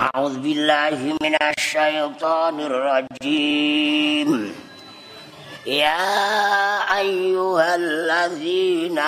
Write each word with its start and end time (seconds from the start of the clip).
أعوذ 0.00 0.40
بالله 0.40 1.16
من 1.20 1.34
الشيطان 1.42 2.60
الرجيم. 2.60 4.54
يا 5.66 6.08
أيها 6.98 7.74
الذين 7.74 8.98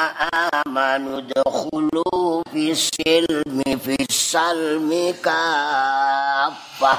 آمنوا 0.52 1.18
ادخلوا 1.18 2.42
في 2.52 2.70
السلم 2.76 3.62
في 3.84 3.96
السلم 4.10 5.14
كافة. 5.24 6.94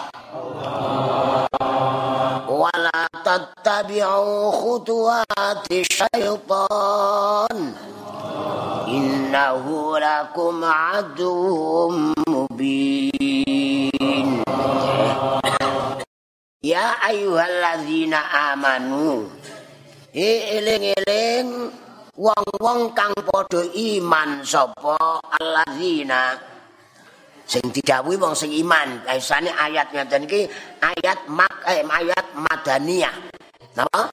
ولا 2.49 3.07
تتبعوا 3.25 4.51
خطوات 4.51 5.65
الشيطان. 5.71 7.57
إنه 8.87 9.65
لكم 9.99 10.65
عدو 10.65 11.89
مبين. 12.27 13.72
Ya 16.63 16.95
ayyuhallazina 17.03 18.23
amanu. 18.55 19.27
He 20.15 20.55
eling-eling 20.55 21.67
wong-wong 22.15 22.95
kang 22.95 23.11
padha 23.19 23.67
iman 23.67 24.47
sapa 24.47 25.19
allazina 25.43 26.39
sing 27.43 27.67
didhawuhi 27.67 28.15
wong 28.15 28.31
sing 28.31 28.55
iman. 28.63 29.03
Kaisane 29.03 29.51
ayat 29.51 29.91
ngaten 29.91 30.23
iki 30.23 30.47
ayat 30.79 31.27
mak 31.27 31.67
eh, 31.67 31.83
ayat 31.83 32.31
Madaniyah. 32.31 33.15
Napa? 33.75 34.07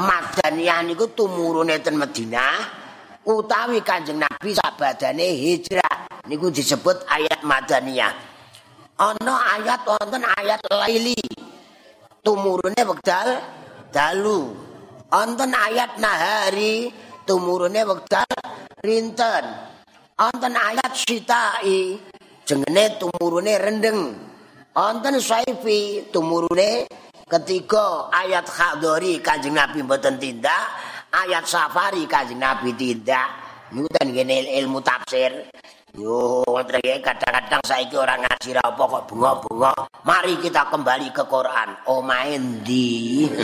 Madaniyah 0.00 0.80
niku 0.88 1.12
tumurune 1.12 1.76
ten 1.84 2.00
Madinah 2.00 2.56
utawi 3.28 3.84
Kanjeng 3.84 4.16
Nabi 4.16 4.56
sabadane 4.56 5.28
hijrah. 5.36 6.24
Niku 6.24 6.48
disebut 6.48 7.04
ayat 7.04 7.44
Madaniyah. 7.44 8.16
Ana 8.96 9.60
ayat 9.60 9.84
wonten 9.84 10.24
ayat 10.24 10.64
Laili. 10.72 11.49
Tumurune 12.22 12.82
wekdal 12.84 13.40
dalu 13.90 14.70
Onten 15.10 15.50
ayat 15.50 15.98
nahari 15.98 16.86
tumurune 17.26 17.82
wekdal 17.82 18.30
rinten. 18.78 19.44
Onten 20.14 20.54
ayat 20.54 20.94
sitai 20.94 21.98
jengene 22.46 22.94
tumurune 22.94 23.58
rendeng. 23.58 24.14
Onten 24.70 25.18
saifi 25.18 26.06
tumurune 26.14 26.86
ketiga 27.26 28.06
ayat 28.14 28.46
khadori 28.46 29.18
kanjeng 29.18 29.58
Nabi 29.58 29.82
mboten 29.82 30.14
tindak, 30.22 30.78
ayat 31.10 31.42
safari 31.50 32.06
kanjeng 32.06 32.38
Nabi 32.38 32.70
tindak. 32.78 33.34
Niku 33.74 33.90
ten 33.90 34.14
ilmu 34.14 34.78
tafsir. 34.78 35.42
Yo, 35.98 36.46
kadang-kadang 37.02 37.58
saiki 37.66 37.98
orang 37.98 38.22
ngaji 38.22 38.54
ra 38.54 38.62
apa 38.62 38.78
kok 38.78 39.10
bunga-bunga. 39.10 39.74
Mari 40.06 40.38
kita 40.38 40.70
kembali 40.70 41.10
ke 41.10 41.26
Quran. 41.26 41.90
Oh 41.90 41.98
main 41.98 42.62
di. 42.62 43.26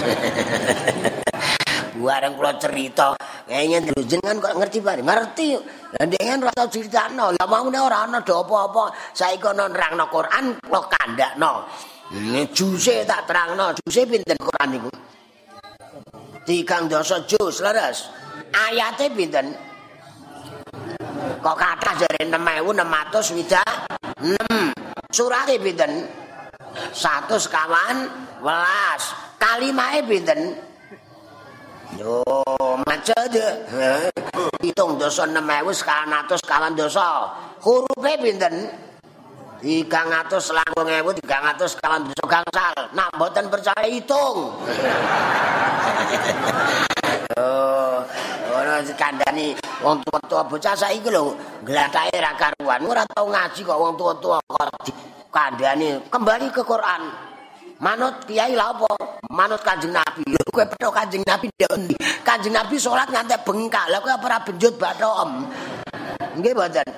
Bareng 1.96 2.38
kula 2.38 2.54
cerita, 2.60 3.18
kayaknya 3.50 3.90
jenengan 4.06 4.38
kok 4.38 4.54
ngerti 4.62 4.78
bare? 4.78 5.02
Ngerti. 5.02 5.58
Lah 5.96 6.06
dengan 6.06 6.46
rasa 6.46 6.70
critakno, 6.70 7.34
lah 7.34 7.46
maune 7.50 7.82
ora 7.82 8.06
ana 8.06 8.22
do 8.22 8.46
apa-apa. 8.46 8.94
Saiki 9.10 9.42
ana 9.42 9.66
nerangno 9.66 10.06
Quran 10.06 10.54
kula 10.62 10.86
kandakno. 10.86 11.66
Ini 12.14 12.46
juse 12.54 13.02
tak 13.02 13.26
terangno, 13.26 13.74
juse 13.74 14.06
pinten 14.06 14.38
Quran 14.38 14.68
niku? 14.70 14.90
Tigang 16.46 16.86
dosa 16.86 17.26
jus, 17.26 17.58
leres. 17.58 18.06
Ayatnya 18.54 19.10
pinten? 19.10 19.46
Kok 21.46 21.54
kata 21.54 21.90
jari 21.94 22.26
6.600 22.26 23.38
wida? 23.38 23.62
6. 24.18 25.14
Suratnya 25.14 25.62
pinten? 25.62 26.02
Satu 26.90 27.38
sekawan, 27.38 28.10
welas. 28.42 29.14
Kalimahnya 29.38 30.02
pinten? 30.10 30.58
Yo, 32.02 32.18
macet. 32.82 33.30
Hitung 34.58 34.98
dosa 34.98 35.22
6000 35.22 35.70
sekarang 35.70 36.18
atus 36.18 36.42
kawan 36.42 36.74
dosa. 36.74 37.30
Hurufnya 37.62 38.18
pinten? 38.18 38.66
300 39.62 40.42
selangkung 40.42 40.90
ewu, 40.90 41.14
300 41.14 41.78
kawan 41.78 42.10
dosa 42.10 42.24
gangsal. 42.26 42.74
Nak 42.90 43.14
mboten 43.14 43.46
percaya 43.46 43.86
hitung. 43.86 44.50
Oh, 47.36 48.00
ora 48.56 48.80
kandhani 48.96 49.52
wong 49.84 50.00
tuwa-tuwa 50.04 50.42
bocah 50.48 50.74
saiki 50.76 51.10
lho, 51.12 51.36
glatake 51.66 52.16
ra 52.16 52.32
karuan. 52.38 52.80
Ora 52.86 53.04
tau 53.04 53.28
ngaji 53.28 53.60
kok 53.60 53.80
wong 53.80 53.94
tuwa-tuwa 53.98 54.38
kok 54.44 54.68
kandhani. 55.32 56.00
Kembali 56.08 56.48
ke 56.48 56.62
Quran. 56.64 57.02
manut 57.80 58.24
kiai 58.24 58.56
lha 58.56 58.72
apa? 58.72 58.88
Manut 59.32 59.60
kanjeng 59.60 59.92
nabi. 59.92 60.24
Lho 60.24 60.40
kowe 60.48 60.64
petok 60.64 60.92
kanjeng 60.96 61.24
nabi 61.26 61.52
ndi 61.52 61.96
kanjeng 62.24 62.54
nabi 62.54 62.80
salat 62.80 63.08
ngantek 63.12 63.44
bengkak. 63.44 63.92
Lha 63.92 64.00
kowe 64.00 64.16
ora 64.16 64.40
benjut 64.40 64.74
bathom 64.80 65.44
nggih 66.36 66.52
mboten? 66.52 66.88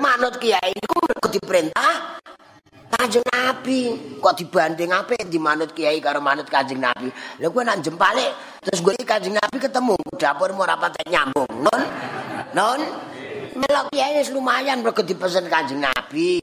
Manut 0.00 0.36
kiai 0.40 0.72
iku 0.72 0.96
mergo 1.04 1.28
diperintah 1.28 1.94
kanjeng 2.96 3.24
nabi. 3.28 3.80
Kok 4.22 4.34
dibanding 4.38 4.92
apik 4.94 5.28
di 5.28 5.36
manut 5.36 5.76
kiai 5.76 6.00
karo 6.00 6.24
manut 6.24 6.48
kanjeng 6.48 6.80
nabi? 6.80 7.12
Lha 7.40 7.48
kowe 7.52 7.62
nak 7.64 7.84
jempale 7.84 8.56
terus 8.62 8.80
gue 8.80 8.94
kanjeng 9.04 9.36
nabi 9.36 9.58
ketemu 9.58 9.96
dapur 10.16 10.54
ora 10.54 10.78
patek 10.78 11.10
nyambung 11.10 11.50
non 11.66 11.82
non? 12.54 12.80
Melok 13.52 13.92
kiai 13.92 14.24
lumayan 14.32 14.80
mergo 14.80 15.04
dipesen 15.04 15.44
kanjeng 15.52 15.84
nabi. 15.84 16.40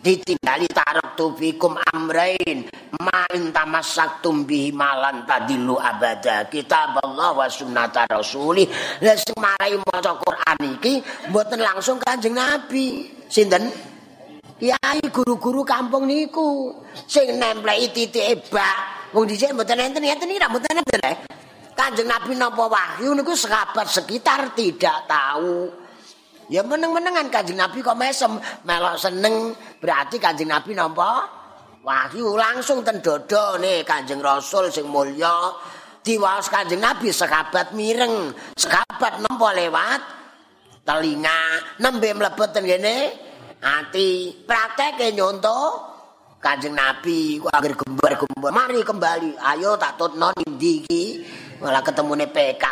Ditinggali 0.00 0.70
tarak 0.72 1.12
tufikum 1.12 1.76
amrain. 1.92 2.64
Ma'in 2.96 3.52
tamasaktum 3.52 4.48
bihi 4.48 4.72
malan 4.72 5.28
tadilu 5.28 5.76
abada. 5.76 6.48
Kita 6.48 6.96
Allah 6.96 7.36
wa 7.36 7.44
sunnata 7.50 8.08
rasuli. 8.08 8.64
Lah 9.04 9.16
semarai 9.20 9.76
maca 9.76 10.16
Quran 10.16 10.80
iki 10.80 11.04
mboten 11.28 11.60
langsung 11.60 12.00
kanjeng 12.00 12.32
Nabi. 12.32 13.04
Sinten? 13.28 13.68
Kiai 14.56 15.04
guru-guru 15.12 15.60
kampung 15.60 16.08
niku. 16.08 16.72
Sing 17.04 17.36
nempleki 17.36 17.92
titike 17.92 18.48
bak. 18.48 19.12
Wong 19.12 19.28
dhisik 19.28 19.52
mboten 19.52 19.76
enten 19.76 20.00
enten 20.00 20.30
iki 20.32 20.40
mboten 20.40 20.80
enten 20.80 21.36
Kanjeng 21.76 22.08
Nabi 22.08 22.32
napa 22.40 22.72
wahyu 22.72 23.12
niku 23.12 23.36
sahabat 23.36 23.84
sekitar 23.84 24.56
tidak 24.56 25.04
tahu. 25.04 25.68
Ya 26.48 26.64
meneng-menengan 26.64 27.28
Kanjeng 27.28 27.60
Nabi 27.60 27.84
kok 27.84 28.00
mesem, 28.00 28.40
melok 28.64 28.96
seneng 28.96 29.52
berarti 29.76 30.16
Kanjeng 30.16 30.48
Nabi 30.48 30.72
nampa 30.72 31.28
wahyu 31.84 32.32
langsung 32.38 32.80
ten 32.80 33.04
dodo 33.04 33.60
nih 33.60 33.84
Kanjeng 33.84 34.24
Rasul 34.24 34.72
sing 34.72 34.88
mulya. 34.88 35.52
Diwaos 36.00 36.48
Kanjeng 36.48 36.80
Nabi 36.80 37.12
sekabat 37.12 37.76
mireng, 37.76 38.32
sekabat 38.56 39.20
nampa 39.20 39.52
lewat? 39.52 40.00
Telinga, 40.86 41.76
nembe 41.82 42.14
mlebet 42.14 42.50
ten 42.54 42.64
kene? 42.64 42.96
Ati. 43.58 44.38
Prakteke 44.46 45.12
nyonto. 45.12 45.92
Kanjeng 46.38 46.78
Nabi 46.78 47.42
ku 47.42 47.50
agar 47.50 47.74
gembar-gembar, 47.74 48.54
mari 48.54 48.86
kembali, 48.86 49.34
ayo 49.34 49.74
tak 49.74 49.98
tutno 49.98 50.30
ndi 50.46 50.72
iki. 50.78 51.04
Malah 51.60 51.82
ketemune 51.82 52.26
PK. 52.28 52.64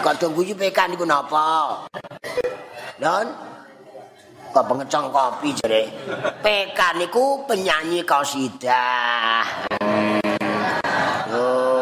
Kadang 0.00 0.32
guyu 0.32 0.56
PK 0.56 0.78
niku 0.90 1.04
napa? 1.04 1.84
Don? 2.98 3.26
Kok 4.50 4.66
pengecong 4.66 5.14
kopi 5.14 5.54
jere. 5.54 5.82
PK 6.42 6.78
niku 6.98 7.46
penyanyi 7.46 8.02
qasidah. 8.02 9.46
Oh. 11.30 11.79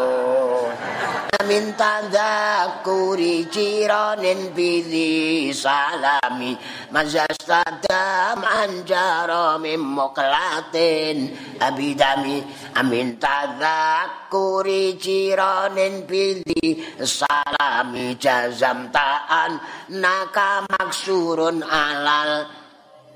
Minta 1.49 2.05
zakuri 2.13 3.49
ciranin 3.49 4.53
bidhi 4.53 5.49
salami. 5.49 6.53
Mazastadam 6.93 8.45
anjara 8.45 9.57
mimoklatin 9.57 11.33
abidami. 11.57 12.45
Amin 12.77 13.17
tadzakuri 13.17 15.01
ciranin 15.01 16.05
bidhi 16.05 16.85
salami. 17.01 18.13
Jazam 18.21 18.93
ta'an 18.93 19.57
naka 19.97 20.69
maksurun 20.69 21.65
alal. 21.65 22.45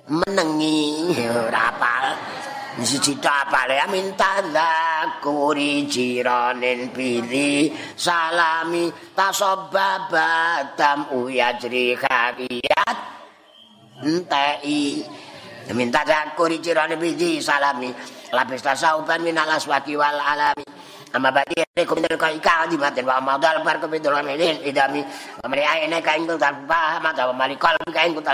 Menengi 0.09 1.13
rapal 1.53 2.17
siji 2.81 3.21
tapale 3.21 3.77
minta 3.93 4.41
zakuri 4.49 5.85
jiranin 5.85 6.89
pili 6.89 7.69
salami 7.93 8.89
tasobabadam 9.13 11.13
uyajri 11.13 11.93
kakiyat 11.93 12.97
entei 14.01 15.05
minta 15.77 16.01
zakuri 16.01 16.57
jiranin 16.57 16.97
pili 16.97 17.37
salami. 17.37 17.93
Lapis 18.33 18.65
tasauban 18.65 19.21
minal 19.21 19.45
aswaki 19.45 19.93
wal 19.93 20.17
alami. 20.17 20.65
Amma 21.13 21.29
badi 21.29 21.61
rekum 21.77 22.01
min 22.01 22.09
al-qaika 22.09 22.65
di 22.65 22.81
maten 22.81 23.05
wa 23.05 23.21
par 23.37 23.77
ko 23.77 23.85
bidul 23.85 24.17
amelin 24.17 24.57
idami. 24.65 25.05
Wa 25.37 25.45
mari 25.45 25.61
ayne 25.61 26.01
kain 26.01 26.25
kutal 26.25 26.65
pa 26.65 26.97
mata 26.97 27.29
wa 27.29 27.37
mali 27.37 27.53
kal 27.61 27.77
kain 27.93 28.17
kutal 28.17 28.33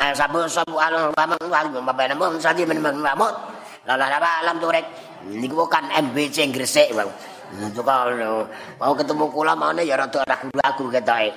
Ayo 0.00 0.16
sabu 0.16 0.80
alam 0.80 1.12
pamang 1.12 1.36
wali 1.44 1.68
mbapane 1.76 2.16
mun 2.16 2.40
sadi 2.40 2.64
men 2.64 2.80
men 2.80 2.96
mamut. 3.04 3.36
Lala 3.84 4.08
lala 4.08 4.40
alam 4.40 4.56
turek. 4.56 4.84
Niku 5.28 5.68
kan 5.68 5.84
MBC 5.92 6.48
Gresik, 6.56 6.96
Bang. 6.96 7.12
Itu 7.60 7.84
kalau 7.84 8.48
mau 8.80 8.96
ketemu 8.96 9.28
kula 9.28 9.52
mana 9.52 9.84
ya 9.84 10.00
rada 10.00 10.24
ragu-ragu 10.24 10.84
ketoke. 10.88 11.28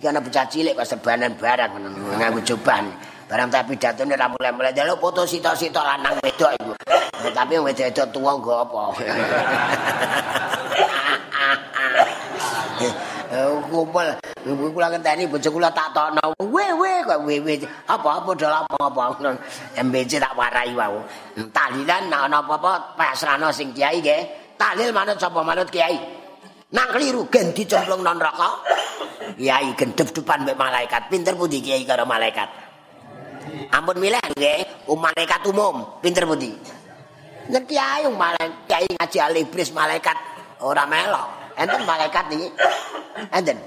Iki 0.00 0.06
ana 0.08 0.24
bocah 0.24 0.48
cilik 0.48 0.72
kok 0.72 0.88
sebanan 0.88 1.36
barang 1.36 1.76
nganggo 2.16 2.40
joban. 2.40 2.88
Barang 3.28 3.52
tapi 3.52 3.76
datune 3.76 4.16
ra 4.16 4.30
mulai-mulai 4.30 4.72
delok 4.72 5.02
foto 5.02 5.28
sitok-sitok 5.28 5.84
lanang 5.84 6.16
wedok 6.24 6.56
iku. 6.56 6.72
Tapi 7.28 7.60
wedok 7.60 8.08
tuwa 8.08 8.40
nggo 8.40 8.52
apa? 8.64 8.82
Eh, 13.26 13.50
kumpul 13.66 14.06
kula 14.70 14.86
ngenteni 14.94 15.26
bojo 15.26 15.50
kula 15.50 15.66
tak 15.74 15.90
tokno. 15.90 16.30
We 16.38 16.62
we 16.78 17.02
we 17.26 17.34
we 17.42 17.54
apa 17.90 18.22
apa 18.22 18.30
dol 18.38 18.54
apa 18.54 18.76
apa 18.78 19.34
MBC 19.86 20.22
tak 20.22 20.38
warai 20.38 20.70
wau 20.78 21.02
talilan 21.50 22.06
nek 22.06 22.30
ana 22.30 22.38
apa-apa 22.38 22.94
pasrano 22.94 23.50
sing 23.50 23.74
kiai 23.74 23.98
nggih. 23.98 24.54
Talil 24.54 24.94
manut 24.94 25.18
sapa 25.18 25.42
manut 25.42 25.66
kiai? 25.66 25.98
Nang 26.70 26.88
keliru 26.94 27.26
gen 27.26 27.50
dicemplung 27.50 28.06
non 28.06 28.14
neraka. 28.14 28.62
Kiai 29.34 29.74
gendep 29.74 30.14
depan 30.14 30.46
mek 30.46 30.54
malaikat. 30.54 31.10
Pinter 31.10 31.34
pundi 31.34 31.58
kiai 31.58 31.82
karo 31.82 32.06
malaikat? 32.06 32.46
Ampun 33.74 33.98
milih 33.98 34.22
nggih 34.38 34.86
um 34.86 35.02
malaikat 35.02 35.42
umum. 35.50 35.98
Pinter 35.98 36.22
pundi? 36.30 36.54
Nek 37.50 37.66
kiai 37.66 38.06
um 38.06 38.14
malaikat 38.14 38.70
kiai 38.70 38.86
ngaji 38.86 39.18
alibris 39.18 39.74
malaikat. 39.74 40.14
Ora 40.62 40.86
melok 40.86 41.45
enten 41.56 41.82
malaikat 41.88 42.24
iki 42.32 42.48
enten 43.32 43.58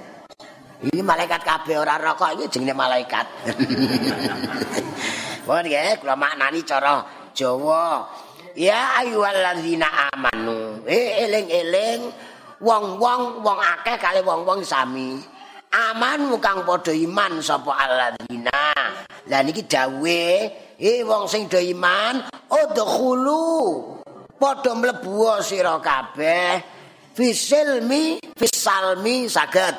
ini 0.79 1.01
malaikat 1.03 1.41
kabeh 1.43 1.75
ora 1.75 1.99
rokok 1.99 2.39
iki 2.39 2.45
jenenge 2.53 2.77
malaikat 2.77 3.25
Mohon 5.49 5.65
ya, 5.65 5.97
kula 5.97 6.13
maknani 6.13 6.61
cara 6.61 7.01
Jawa. 7.33 8.05
Ya 8.53 9.01
ayyuhalladzina 9.01 10.13
amanu. 10.13 10.85
Eh 10.85 11.25
eling-eling 11.25 12.05
wong-wong 12.61 13.41
wong 13.41 13.57
akeh 13.57 13.97
kali 13.97 14.21
wong-wong 14.21 14.61
sami. 14.61 15.17
Aman 15.73 16.37
kang 16.37 16.61
padha 16.69 16.93
iman 16.93 17.41
sapa 17.41 17.73
alladzina. 17.81 18.61
Lah 19.25 19.41
niki 19.41 19.65
dawuhe, 19.65 20.53
eh 20.77 21.01
wong 21.01 21.25
sing 21.25 21.49
do 21.49 21.57
iman, 21.57 22.21
udkhulu. 22.45 23.97
Padha 24.37 24.77
mlebu 24.77 25.33
sira 25.41 25.81
kabeh. 25.81 26.78
Fisilmi 27.19 28.15
fisalmi 28.39 29.27
saged. 29.27 29.75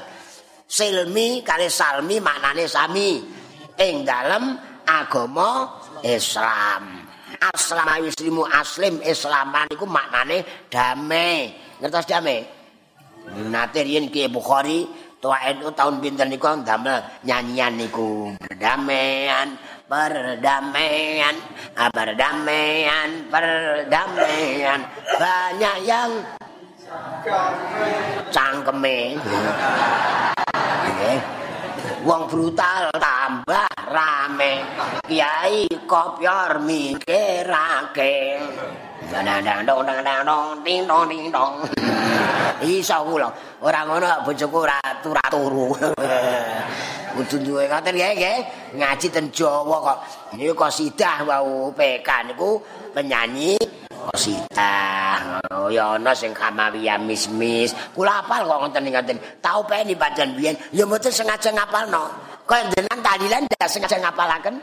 Silmi 0.69 1.40
kali 1.40 1.72
salmi 1.72 2.20
maknane 2.20 2.69
sami. 2.69 3.25
Ing 3.81 4.04
dalem 4.04 4.60
agama 4.84 5.81
Islam. 6.04 7.08
Aslama 7.40 7.96
yuslimu 8.04 8.44
aslim 8.44 9.00
islaman 9.00 9.64
iku 9.72 9.88
maknane 9.88 10.69
damai. 10.69 11.56
Ngertos 11.81 12.04
damai? 12.04 12.44
Nate 13.48 13.81
riyen 13.88 14.12
ki 14.12 14.28
Bukhari 14.28 14.84
tua 15.16 15.40
NU 15.56 15.72
tahun 15.72 16.04
pinten 16.04 16.28
niku 16.28 16.60
damel 16.60 17.00
nyanyian 17.25 17.81
niku. 17.81 18.36
Perdamaian 18.36 19.56
perdamaian 19.88 21.34
perdamaian 21.75 23.08
perdamaian 23.32 24.81
banyak 25.19 25.76
yang 25.82 26.10
cangkeme. 28.34 28.98
Wong 32.00 32.22
brutal 32.32 32.88
tambah 32.96 33.72
rame. 33.92 34.64
Kiai 35.04 35.69
kopyor 35.84 36.64
mikirake 36.64 38.14
iso 42.64 42.98
kula. 43.04 43.28
Ora 43.60 43.81
ngono 43.84 44.25
bojoku 44.25 44.64
ora 44.64 44.81
turu 45.04 45.76
kudu 47.10 47.36
duwe 47.43 47.66
ngoten 47.66 47.94
nggih 47.96 48.38
ngaji 48.78 49.06
ten 49.10 49.26
Jawa 49.34 49.76
kok. 49.82 49.98
Niku 50.38 50.54
kok 50.54 50.72
sidah 50.72 51.26
wau 51.26 51.75
PK 51.75 52.08
niku 52.32 52.62
penyanyi 52.94 53.58
Kosita. 54.08 54.76
Oh 55.52 55.69
ya 55.69 56.00
ana 56.00 56.17
sing 56.17 56.32
kamawiya 56.32 56.97
mismis. 56.97 57.76
Kula 57.93 58.25
apal 58.25 58.49
kok 58.49 58.58
ngoten 58.64 58.88
ngoten. 58.88 59.17
Tau 59.44 59.61
peni 59.69 59.93
pancen 59.93 60.32
biyen 60.32 60.56
ya 60.73 60.88
mboten 60.88 61.12
sengaja 61.12 61.52
ngapalno. 61.52 62.08
Kok 62.49 62.73
jenengan 62.73 63.00
talilan 63.05 63.44
ndak 63.44 63.69
sengaja 63.69 64.00
ngapalaken? 64.00 64.55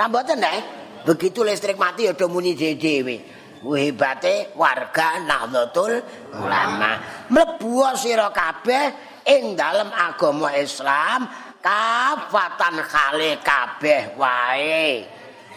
Lah 0.00 0.06
mboten 0.08 0.40
nek. 0.40 0.58
Begitu 1.02 1.42
listrik 1.42 1.76
mati 1.76 2.08
ya 2.08 2.16
do 2.16 2.30
muni 2.30 2.56
dhewe. 2.56 3.42
hebate 3.62 4.50
warga 4.58 5.22
Nahdlatul 5.22 6.02
Ulama. 6.34 6.98
Mlebu 7.30 7.86
sira 7.94 8.34
kabeh 8.34 8.84
ing 9.22 9.54
dalem 9.54 9.86
agama 9.94 10.50
Islam 10.58 11.30
kafatan 11.62 12.82
khale 12.82 13.38
kabeh 13.38 14.18
wae. 14.18 15.06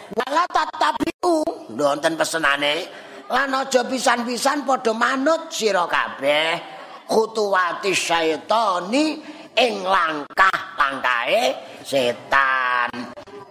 Wala 0.06 0.46
tatabiu, 0.46 1.42
nonton 1.74 2.14
pesenane, 2.14 2.86
lan 3.26 3.50
aja 3.50 3.82
pisan-pisan 3.86 4.62
padha 4.62 4.94
manut 4.94 5.50
sira 5.50 5.86
kabeh 5.90 6.76
khutuwati 7.06 7.90
syaitani 7.90 9.18
ing 9.56 9.74
langkah-langkahe 9.82 11.54
setan. 11.82 12.90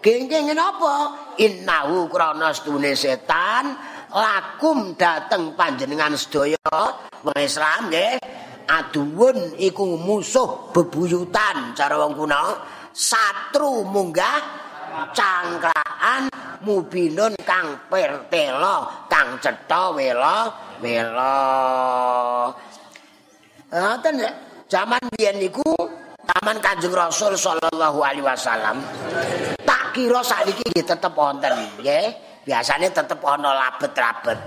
Genging 0.03 0.53
napa? 0.53 1.17
Innahu 1.41 2.05
krana 2.11 2.53
stune 2.53 2.93
setan 2.93 3.73
lakum 4.13 4.93
dateng 4.93 5.57
panjenengan 5.57 6.13
sedaya 6.13 6.77
wong 7.25 7.39
Islam 7.41 7.89
nggih. 7.89 8.21
Aduun 8.65 9.61
iku 9.61 9.97
musuh 9.97 10.73
bebuyutan 10.73 11.77
cara 11.77 12.01
wong 12.01 12.17
kuna, 12.17 12.57
satru 12.89 13.85
munggah 13.85 14.64
cangkraan 15.13 16.29
mubinun 16.63 17.35
kang 17.45 17.77
pertela 17.87 19.05
kang 19.11 19.37
cetha 19.43 19.93
wela 19.93 20.49
wela. 20.81 21.35
Ngoten 23.69 24.15
jaman 24.69 25.03
biyen 25.13 25.37
niku 25.41 25.65
taman 26.25 26.57
Kanjeng 26.63 26.95
Rasul 26.95 27.37
sallallahu 27.37 27.99
alaihi 28.01 28.25
wasallam. 28.25 28.81
Tak 29.61 29.93
kira 29.93 30.21
sakniki 30.25 30.63
nggih 30.73 30.85
tetep 30.85 31.13
wonten 31.13 31.53
nggih. 31.79 32.05
Biasane 32.45 32.93
tetep 32.93 33.17
ana 33.25 33.57
labet-labet. 33.57 34.37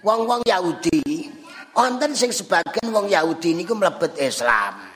Wong-wong 0.00 0.40
Yahudi 0.48 1.28
wonten 1.76 2.16
sing 2.16 2.32
sebagian 2.32 2.90
wong 2.90 3.12
Yahudi 3.12 3.52
niku 3.54 3.76
mlebet 3.76 4.16
Islam. 4.18 4.88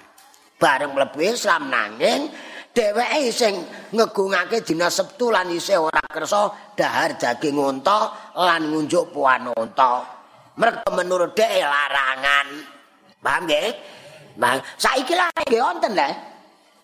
Bareng 0.57 0.97
mlebu 0.97 1.21
Islam 1.21 1.69
nanging 1.69 2.33
dheweke 2.76 3.33
sing 3.33 3.54
ngegungake 3.97 4.61
dina 4.61 4.92
Sabtu 4.92 5.33
lan 5.33 5.49
isih 5.49 5.80
ora 5.80 6.04
kersa 6.04 6.52
dahar 6.76 7.16
daging 7.16 7.56
unta 7.56 8.12
lan 8.37 8.68
ngunjuk 8.68 9.16
puan 9.16 9.49
unta. 9.56 10.04
Mergo 10.61 10.88
menurut 10.92 11.33
dhek 11.33 11.64
larangan. 11.64 12.49
Paham 13.25 13.42
nggih? 13.49 13.68
Nah, 14.37 14.61
saiki 14.76 15.16
lah 15.16 15.33
nggih 15.49 15.61
wonten 15.64 15.92
lho. 15.97 16.11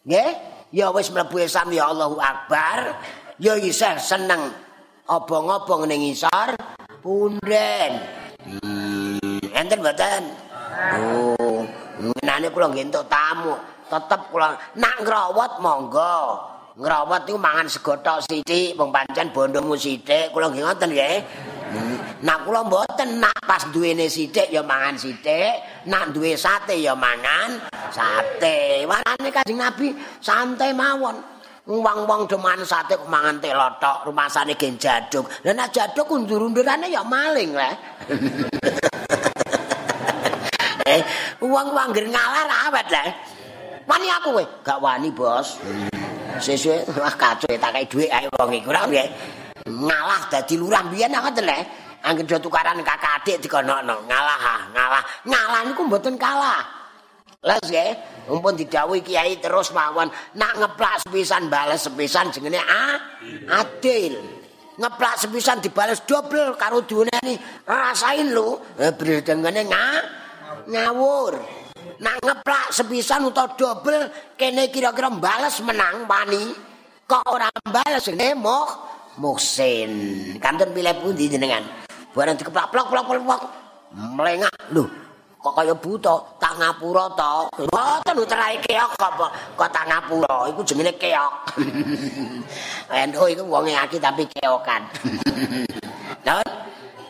Nggih? 0.08 0.28
Ya 0.72 0.88
wis 0.88 1.12
mlebu 1.12 1.44
Islam 1.44 1.68
ya 1.76 1.92
Allahu 1.92 2.16
Akbar. 2.16 2.96
Ya 3.37 3.61
isih 3.61 4.00
seneng 4.00 4.49
obong-obong 5.04 5.84
ning 5.84 6.08
isor 6.08 6.56
punden. 7.04 7.90
Hmm, 8.40 9.44
enten 9.52 9.78
mboten? 9.84 10.22
Oh, 10.96 11.61
ngenane 12.00 12.49
kula 12.49 12.72
nggih 12.72 12.88
tamu. 13.12 13.72
Tetep 13.92 14.32
kula 14.32 14.56
nak 14.80 14.96
ngrawat 15.04 15.61
monggo. 15.61 16.40
Ngrawat 16.72 17.28
iku 17.28 17.37
mangan 17.37 17.68
sego 17.68 18.00
tok 18.00 18.25
sithik. 18.25 18.72
Wong 18.80 18.88
pancen 18.88 19.28
bondomu 19.28 19.76
sithik. 19.76 20.32
Kula 20.32 20.49
nggih 20.49 20.64
ngoten 20.64 20.90
nggih. 20.96 21.18
Hmm. 21.72 21.96
nak 22.20 22.44
kula 22.44 22.68
mboten 22.68 23.16
nak 23.16 23.32
pas 23.49 23.64
duwene 23.72 24.04
sithik 24.08 24.49
ya 24.49 24.64
mangan 24.64 24.96
sithik. 24.96 25.84
Nak 25.92 26.16
duwe 26.16 26.32
sate 26.40 26.80
ya 26.80 26.96
mangan 26.96 27.61
sate. 27.92 28.88
Warane 28.88 29.28
kanjeng 29.28 29.61
nabi 29.61 29.92
santai 30.25 30.72
mawon. 30.72 31.16
Wong-wong 31.62 32.26
deman 32.26 32.58
sate 32.66 32.99
kok 32.99 33.06
mangan 33.06 33.38
telotok 33.38 34.08
rumasane 34.08 34.56
gen 34.56 34.80
jaduk. 34.80 35.28
Lha 35.44 35.52
nak 35.52 35.70
jaduk 35.70 36.11
undur-undurane 36.11 36.90
ya 36.90 37.06
maling 37.06 37.54
lah 37.54 37.70
eh 40.92 41.02
wong-wong 41.38 41.90
ngalah 41.94 42.68
awet 42.68 42.87
lah 42.90 43.06
Wani 43.87 44.07
aku 44.09 44.29
kowe? 44.37 44.45
Gak 44.62 44.79
wani, 44.79 45.09
Bos. 45.11 45.59
Sesuk 46.41 46.89
wah 46.97 47.15
kacau 47.15 47.53
tak 47.55 47.71
kei 47.77 47.87
dhuwit 47.87 48.11
ae 48.11 48.27
wong 48.41 48.51
iku 48.57 48.73
ora 48.73 48.89
nggih. 48.89 49.09
Ngalah 49.69 50.23
dadi 50.33 50.55
lurah 50.59 50.83
biyen 50.89 51.12
ngoten 51.12 51.45
lho. 51.45 51.59
Angger 52.03 52.27
do 52.27 52.51
tukaran 52.51 52.83
kakak 52.83 53.23
adik 53.23 53.39
dikonokno. 53.47 54.03
Ngalah, 54.11 54.75
ngalah. 54.75 55.03
Ngalah 55.23 55.61
niku 55.71 55.87
mboten 55.87 56.19
kalah. 56.19 56.83
Les 57.43 57.67
ya, 57.75 57.91
mumpun 58.31 58.55
didhawuhi 58.55 59.03
kiai 59.03 59.35
terus 59.43 59.75
mawon 59.75 60.07
nak 60.39 60.62
ngeplak 60.62 61.03
sepisan 61.03 61.51
bales 61.51 61.83
sepisan 61.83 62.31
jenenge 62.31 62.62
a 62.62 62.87
adil. 63.59 64.15
Ngeplak 64.79 65.19
sepisan 65.19 65.59
dibales 65.59 66.07
double 66.07 66.55
karo 66.55 66.87
diuneni 66.87 67.35
rasain 67.67 68.31
lu 68.31 68.62
eh, 68.79 68.95
berdengane 68.95 69.67
nga 69.67 69.87
ngawur. 70.71 71.62
Nak 72.03 72.17
ngeplak 72.23 72.75
sepisan 72.75 73.29
utawa 73.29 73.55
double 73.55 74.35
kene 74.35 74.69
kira-kira 74.75 75.11
bales 75.12 75.62
menang 75.62 76.09
wani. 76.11 76.51
Kok 77.07 77.25
ora 77.31 77.49
bales 77.69 78.07
ngene 78.11 78.35
moh 78.35 78.67
muhsin. 79.21 79.93
Kanten 80.43 80.75
pilih 80.75 80.95
pundi 80.99 81.31
jenengan? 81.31 81.62
Barang 82.12 82.37
dikeplak 82.37 82.69
plok 82.75 82.89
plok 82.91 83.07
plok 83.09 83.43
melengak 83.93 84.53
lho 84.73 84.89
kok 85.43 85.59
kaya 85.59 85.75
buta? 85.75 86.39
Tak 86.39 86.55
ngapura 86.55 87.11
to? 87.19 87.51
Mboten 87.67 88.15
uterai 88.23 88.62
keok 88.62 88.95
apa 88.95 89.27
kok 89.59 89.71
tak 89.75 89.91
ngapura? 89.91 90.47
Iku 90.55 90.62
jenenge 90.62 90.95
keok. 91.03 91.33
Endo 93.03 93.27
iku 93.27 93.43
wong 93.51 93.67
aki 93.75 93.99
tapi 93.99 94.23
keokan. 94.31 94.87
Non 96.27 96.47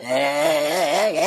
eh 0.09 1.21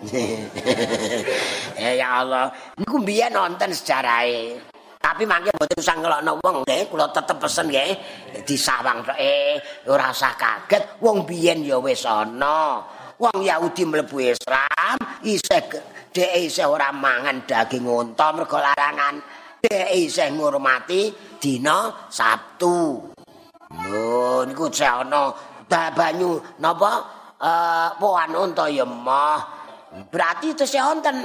ya 2.00 2.08
Allah. 2.24 2.48
Niku 2.76 2.96
mbiyen 3.00 3.36
nonton 3.36 3.70
sejarahe 3.72 4.70
tapi 5.00 5.24
mangke 5.24 5.48
mboten 5.56 5.80
usah 5.80 5.96
ngelokno 5.96 6.32
wong 6.44 6.56
nggih 6.60 6.92
kula 6.92 7.08
tetep 7.08 7.40
pesen 7.40 7.72
nggih. 7.72 7.92
Di 8.44 8.56
sawang 8.60 9.00
tok 9.00 9.16
eh 9.16 9.56
ora 9.88 10.12
usah 10.12 10.36
kaget. 10.36 11.00
Wong 11.00 11.24
biyen 11.24 11.64
ya 11.64 11.80
wis 11.80 12.04
ana. 12.04 12.84
Wong 13.16 13.40
Yahudi 13.40 13.88
mlebu 13.88 14.20
Islam 14.20 14.96
isih 15.24 15.64
dhek 16.12 16.32
isih 16.44 16.68
ora 16.68 16.92
mangan 16.92 17.48
daging 17.48 17.88
unta 17.88 18.28
mergo 18.36 18.60
larangan. 18.60 19.24
Dhek 19.64 19.88
isih 19.96 20.36
ngurmati 20.36 21.12
dina 21.40 22.08
Sabtu. 22.12 23.00
Lho 23.88 24.44
niku 24.44 24.68
isih 24.68 25.04
ana. 25.04 25.32
Banyu 25.70 26.60
napa? 26.60 27.18
Uh, 27.40 27.88
poan 27.96 28.36
unta 28.36 28.68
ya 28.68 28.84
mah 28.84 29.59
berarti 30.10 30.54
sih 30.54 30.78
wonten 30.78 31.16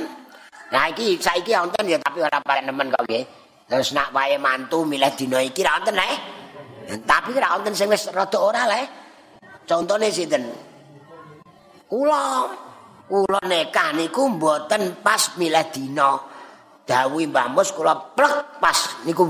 nah 0.74 0.90
iki 0.90 1.22
saiki 1.22 1.54
wonten 1.54 1.86
ya 1.86 1.98
tapi 2.02 2.26
ora 2.26 2.42
parek 2.42 2.66
nemen 2.66 2.90
kok 2.90 3.06
nggih. 3.06 3.24
Terus 3.66 3.98
nak 3.98 4.14
wae 4.14 4.38
mantu 4.38 4.86
milih 4.86 5.10
dina 5.18 5.42
iki 5.42 5.62
ra 5.66 5.78
wonten 5.78 5.98
eh. 5.98 6.18
Tapi 7.02 7.34
ra 7.38 7.58
wonten 7.58 7.74
sing 7.74 7.90
wis 7.90 8.10
rada 8.14 8.38
ora 8.38 8.66
le 8.70 8.82
contone 9.66 10.10
sinten? 10.10 10.46
Kula 11.90 12.50
kula 13.06 13.42
nekah 13.46 13.94
niku 13.94 14.30
mboten 14.30 15.02
pas 15.02 15.38
milih 15.38 15.66
dina. 15.74 16.18
Dawuh 16.86 17.26
Mbah 17.26 17.50
Mus 17.50 17.74
kula 17.74 17.98
plek 18.14 18.62
pas 18.62 19.02
niku 19.10 19.26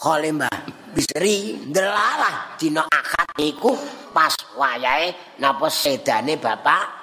khole 0.00 0.32
Mbah 0.32 0.56
Bisri 0.96 1.68
ndelalah 1.68 2.56
dina 2.56 2.88
akad 2.88 3.28
niku 3.36 3.76
pas 4.08 4.32
wayahe 4.56 5.36
napa 5.36 5.68
sedane 5.68 6.40
bapak 6.40 6.97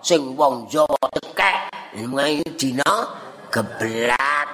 sing 0.00 0.32
wong 0.32 0.66
Jawa 0.68 1.06
tekek 1.12 1.56
dina 2.56 2.92
geblak 3.52 4.48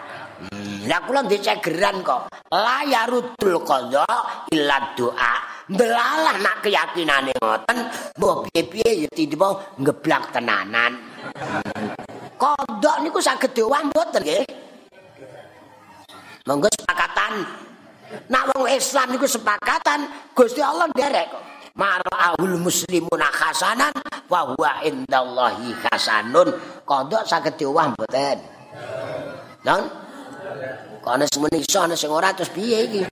Lah 0.86 1.02
kula 1.02 1.26
dicegeran 1.26 2.06
kok. 2.06 2.30
Layarudul 2.54 3.58
qadha 3.66 4.06
illa 4.54 4.94
doa. 4.94 5.34
Ndelalah 5.68 6.40
nak 6.40 6.64
keyakinane 6.64 7.34
ngoten, 7.36 7.76
mbok 8.16 8.48
piye-piye 8.48 9.04
ya 9.04 9.08
tiba 9.12 9.52
ngeblak 9.76 10.32
tenanan. 10.32 10.96
Kodok 12.40 12.96
niku 13.04 13.20
saged 13.20 13.52
dewah 13.52 13.84
mboten 13.84 14.22
nggih. 14.24 14.46
Monggo 16.48 16.72
sepakatan. 16.72 17.44
Nak 18.32 18.44
wong 18.56 18.64
Islam 18.72 19.12
niku 19.12 19.28
sepakatan, 19.28 20.08
Gusti 20.32 20.64
Allah 20.64 20.88
nderek 20.88 21.26
kok. 21.28 21.47
Mar'ahul 21.78 22.58
muslimun 22.58 23.22
hasanan 23.22 23.94
wa 24.26 24.50
huwa 24.50 24.82
indallahi 24.82 25.72
hasanun. 25.86 26.50
Kodok 26.82 27.22
saged 27.22 27.54
dewah 27.54 27.94
mboten. 27.94 28.38
Non? 29.62 30.08
ana 31.08 31.24
sing 31.24 31.40
menisa 31.40 31.88
ana 31.88 31.96
sing 31.96 32.12
ora 32.12 32.36
terus 32.36 32.52
piye 32.52 32.84
iki 32.84 33.02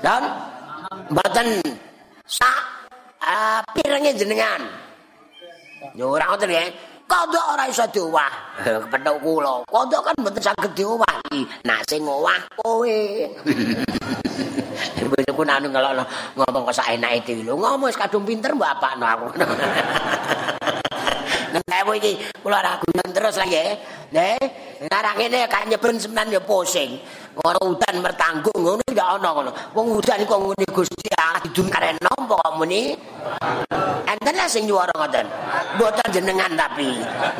dan 0.00 0.22
mboten 1.12 1.60
sak 2.24 2.56
uh, 3.20 3.60
pirenge 3.76 4.16
jenengan 4.16 4.64
yo 5.92 6.16
ora 6.16 6.32
ngoten 6.32 6.48
ya 6.48 6.64
kodok 7.04 7.44
ora 7.56 7.64
iso 7.68 7.84
diowah. 7.88 8.32
Kepethuk 8.64 9.16
kula. 9.20 9.54
Kodok 9.68 10.02
kan 10.04 10.14
mboten 10.20 10.42
saged 10.42 10.72
diowah 10.76 11.16
nah 11.66 11.80
sing 11.88 12.04
ngowah 12.04 12.40
kowe. 12.58 12.94
Ibu 15.04 15.42
nanu 15.42 15.68
ngelok 15.70 16.06
ngomong 16.38 16.62
kok 16.70 16.76
sak 16.76 16.94
enake 16.94 17.20
dhewe. 17.26 17.42
Lho 17.46 17.54
ngomong 17.58 17.88
wis 17.90 17.98
kadung 17.98 18.26
pinter 18.26 18.54
mbak 18.54 18.78
apakno 18.78 19.06
aku. 19.06 19.26
Nek 21.54 21.86
iki 21.98 22.18
kula 22.42 22.58
ora 22.62 22.78
terus 23.14 23.38
lagi 23.38 23.54
nggih. 23.54 23.70
Nggih. 24.10 24.63
Sekarang 24.74 25.16
ini 25.22 25.46
kan 25.46 25.70
nyeben 25.70 25.96
semen 26.00 26.26
ya 26.34 26.42
pusing. 26.42 26.98
Ora 27.34 27.58
udan 27.62 28.02
mertanggung 28.02 28.58
ngono 28.58 28.82
ndak 28.90 29.08
ana 29.18 29.28
ngono. 29.30 29.50
Wong 29.74 29.98
udan 29.98 30.22
kok 30.26 30.38
ngene 30.38 30.66
Gusti 30.70 31.08
Allah 31.18 31.42
didun 31.42 31.66
karen 31.70 31.98
nopo 32.02 32.38
kok 32.38 32.54
muni. 32.58 32.94
Enten 34.06 34.34
lah 34.34 34.46
sing 34.50 34.66
nyuwara 34.66 34.94
ngoten. 34.94 35.26
Mboten 35.78 36.08
jenengan 36.14 36.50
tapi 36.54 36.94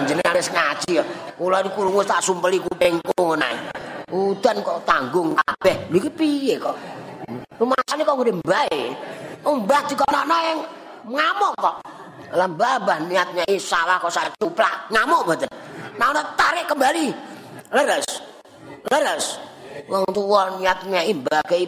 jenengan 0.06 0.34
wis 0.34 0.50
ngaji 0.50 0.98
ya. 0.98 1.04
Kula 1.38 1.62
iki 1.62 1.70
krungu 1.74 2.02
tak 2.06 2.22
sumpeli 2.22 2.58
kupingku 2.62 3.14
ngono. 3.18 3.50
Udan 4.10 4.56
kok 4.62 4.82
tanggung 4.86 5.34
kabeh. 5.34 5.90
Niki 5.90 6.10
piye 6.10 6.54
kok? 6.58 6.74
Rumasane 7.58 8.02
kok 8.02 8.16
ngene 8.18 8.32
mbae. 8.42 8.82
Mbah 9.44 9.82
yang 9.90 10.58
ngamuk 11.06 11.52
kok. 11.58 11.76
Lah 12.34 12.50
babah 12.50 12.98
niatnya 13.06 13.46
sawah 13.58 14.02
kok 14.02 14.10
sak 14.10 14.34
cuplak. 14.38 14.90
Ngamuk 14.90 15.22
mboten. 15.26 15.50
Nah 15.94 16.10
tarik 16.34 16.66
kembali. 16.66 17.06
Leres. 17.70 18.06
Leres. 18.90 19.26
Wong 19.90 20.06
tuwa 20.14 20.54
niatnya 20.58 21.02
imbage 21.06 21.66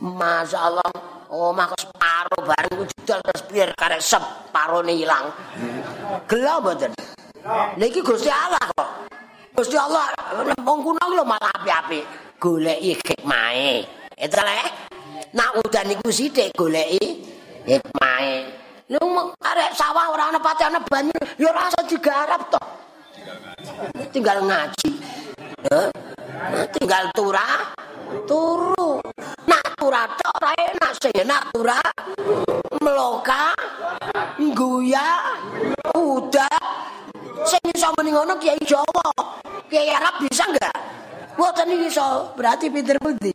masyaallah 0.00 0.84
omah 1.30 1.70
kok 1.70 1.80
separo 1.86 2.38
bareng 2.40 2.72
ku 2.72 2.84
judal 2.88 3.20
terus 3.24 3.42
piye 3.46 3.64
karek 3.76 4.00
separone 4.00 4.92
ilang. 4.96 5.28
Gelo 6.28 6.60
mboten. 6.60 6.92
Niki 7.76 8.00
Gusti 8.00 8.32
Allah 8.32 8.60
kok. 8.74 8.90
Gusti 9.54 9.76
Allah 9.78 10.10
wong 10.64 10.80
kuno 10.82 11.04
lho 11.14 11.24
malah 11.24 11.52
api-api 11.62 12.00
goleki 12.40 13.00
hikmahe. 13.00 13.86
Itu 14.18 14.40
le. 14.40 14.60
Nak 15.34 15.50
udan 15.62 15.84
niku 15.90 16.08
sithik 16.10 16.54
goleki 16.56 17.22
hikmahe. 17.66 18.50
Lu 18.92 19.00
arek 19.40 19.72
sawah 19.72 20.12
ora 20.12 20.28
ana 20.28 20.40
pati 20.40 20.60
ana 20.60 20.76
banyu, 20.84 21.16
ya 21.40 21.48
ora 21.48 21.72
usah 21.72 21.88
digarap 21.88 22.52
to. 22.52 22.60
Tinggal 24.12 24.44
ngaji. 24.44 24.90
Tinggal 26.76 27.04
turah, 27.16 27.72
turu. 28.28 29.00
Nak 29.48 29.64
turah 29.80 30.06
tok 30.16 30.34
ora 30.40 30.52
enak 30.56 30.92
sing 31.00 31.12
enak 31.24 31.42
turah. 31.52 31.88
Meloka, 32.84 33.56
guya, 34.52 35.08
udah. 35.96 36.58
Sing 37.44 37.60
iso 37.72 37.88
muni 37.96 38.12
ngono 38.12 38.36
Kiai 38.36 38.60
Jawa. 38.64 39.08
Kiai 39.68 39.88
Arab 39.92 40.20
bisa 40.20 40.44
enggak? 40.48 40.76
Mboten 41.34 41.66
iki 41.74 41.90
iso, 41.90 42.30
berarti 42.38 42.70
pinter 42.70 42.94
pundi? 43.02 43.34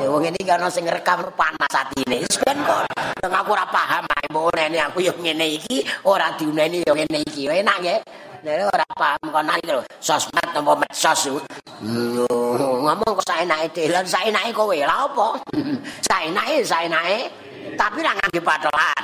Ya 0.00 0.10
wong 0.10 0.26
iki 0.26 0.42
kan 0.42 0.64
sing 0.72 0.88
rekam 0.90 1.22
panas 1.38 1.70
atine. 1.70 2.26
Ben 2.42 2.58
kok. 2.66 2.90
Nang 3.22 3.32
aku 3.32 3.54
ora 3.54 3.62
paham 3.70 4.10
ae 4.10 4.26
mbone 4.26 4.74
aku 4.82 5.06
yo 5.06 5.14
ngene 5.14 5.46
iki, 5.54 5.86
ora 6.02 6.34
diuneni 6.34 6.82
yo 6.82 6.98
ngene 6.98 7.22
iki. 7.22 7.46
Enak 7.46 7.76
nggih. 7.78 8.00
Nek 8.46 8.62
ora 8.70 8.86
paham 8.94 9.26
kok 9.34 9.42
nang 9.42 9.58
lho, 9.66 9.82
sosmed 9.98 10.54
apa 10.54 10.72
medsos. 10.78 11.34
Ngomong 11.82 13.10
kok 13.18 13.26
saenake 13.26 13.74
dhewe, 13.74 14.06
saenake 14.06 14.54
kowe 14.54 14.70
lha 14.70 14.86
apa? 14.86 15.34
Saenake, 16.06 16.62
saenake. 16.62 17.26
Tapi 17.74 18.06
ra 18.06 18.14
ngangge 18.14 18.38
patokan. 18.46 19.02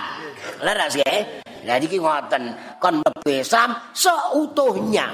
Leres 0.63 0.95
nggih. 0.95 1.43
Lah 1.67 1.83
iki 1.83 1.99
ngoten, 1.99 2.55
kon 2.79 3.03
mlebu 3.03 3.43
seutuhnya. 3.91 5.11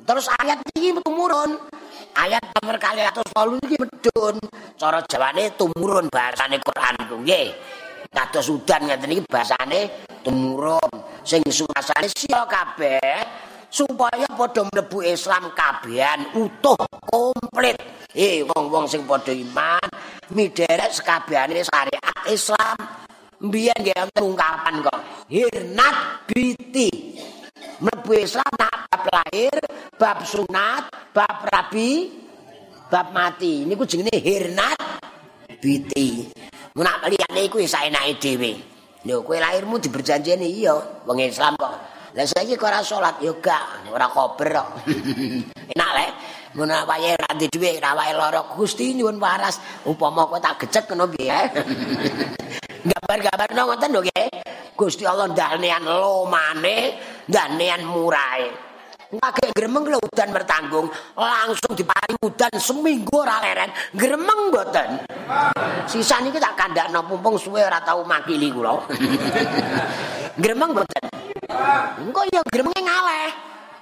Terus 0.00 0.32
ayat 0.40 0.64
iki 0.72 0.96
tumurun. 1.04 1.52
ayat 2.12 2.44
nomor 2.60 2.76
kali 2.76 3.00
atus 3.04 3.24
walu 3.32 3.56
ini 3.64 3.76
medun 3.80 4.36
cara 4.76 5.00
jawane 5.08 5.56
tumurun 5.56 6.12
bahasane 6.12 6.60
Quran 6.60 6.94
ku 7.08 7.16
nggih 7.24 7.48
kados 8.12 8.52
udan 8.52 8.86
ngeten 8.86 9.16
iki 9.16 9.22
bahasane 9.24 9.80
tumurun 10.20 10.92
sing 11.24 11.40
surasane 11.48 12.06
sia 12.12 12.44
kabeh 12.44 13.16
supaya 13.72 14.28
padha 14.36 14.68
mlebu 14.68 15.00
Islam 15.00 15.50
kabehan 15.56 16.36
utuh 16.36 16.76
komplit 17.08 17.80
eh 18.12 18.44
wong-wong 18.44 18.84
sing 18.84 19.08
padha 19.08 19.32
iman 19.32 19.82
miderek 20.36 20.92
sekabehane 20.92 21.64
syariat 21.64 22.20
Islam 22.28 22.76
mbiyen 23.40 23.74
nggih 23.80 24.20
ungkapan 24.20 24.84
kok 24.84 25.00
hirnat 25.32 26.28
biti 26.28 27.16
mlebu 27.80 28.12
Islam 28.14 28.52
nak 28.60 28.82
bab 28.92 29.08
lahir, 29.08 29.58
bab 29.98 30.18
sunat, 30.22 30.84
bab 31.10 31.42
rabi, 31.50 32.12
bab 32.86 33.10
mati. 33.10 33.66
Niku 33.66 33.82
jenenge 33.82 34.20
hirnat 34.22 34.78
biti. 35.58 36.28
Mun 36.72 36.88
nak 36.88 37.04
liyane 37.04 37.44
iku 37.44 37.60
isa 37.60 37.84
enake 37.84 38.16
dhewe. 38.16 38.52
Lho 39.04 39.20
kowe 39.20 39.36
lahirmu 39.36 39.76
diberjanjeni 39.76 40.48
iya 40.48 40.72
wong 41.04 41.20
Islam 41.20 41.60
kok. 41.60 41.74
Lah 42.16 42.24
saiki 42.24 42.56
kok 42.56 42.68
ora 42.68 42.80
salat 42.80 43.20
yo 43.20 43.36
gak, 43.44 43.92
ora 43.92 44.08
kober 44.08 44.48
kok. 44.56 44.68
Enak 45.76 45.90
lek. 45.92 46.10
Mun 46.56 46.72
wae 46.72 47.12
ra 47.16 47.32
di 47.36 47.48
dhuwit, 47.48 47.80
ra 47.80 47.96
wae 47.96 48.12
lara 48.12 48.44
Gusti 48.56 48.92
nyuwun 48.96 49.20
waras, 49.20 49.60
upama 49.84 50.24
kowe 50.24 50.40
tak 50.40 50.64
gecek 50.64 50.88
ngono 50.88 51.12
piye. 51.12 51.40
Gambar-gambar 52.88 53.48
ngoten 53.52 53.92
lho 53.92 54.00
nggih. 54.08 54.28
Gusti 54.72 55.04
Allah 55.04 55.28
ndanean 55.28 55.84
lomane, 55.84 56.76
ndanean 57.28 57.84
murahe. 57.84 58.71
Ngake 59.12 59.52
gremeng 59.52 59.84
lho 59.92 60.00
udan 60.00 60.32
bertanggung, 60.32 60.88
langsung 61.12 61.76
diparing 61.76 62.16
udan 62.24 62.52
seminggu 62.56 63.12
ora 63.20 63.44
leren. 63.44 63.68
Gremeng 63.92 64.48
mboten. 64.48 65.04
Sisa 65.84 66.16
niki 66.24 66.40
tak 66.40 66.56
kandakno 66.56 67.04
pumpung 67.04 67.36
suwe 67.36 67.60
ora 67.60 67.76
tau 67.84 68.08
makili 68.08 68.48
kula. 68.48 68.72
gremeng 70.42 70.72
mboten. 70.72 71.04
Engko 72.00 72.24
ya 72.32 72.40
gremenge 72.48 72.80
ngaleh. 72.80 73.30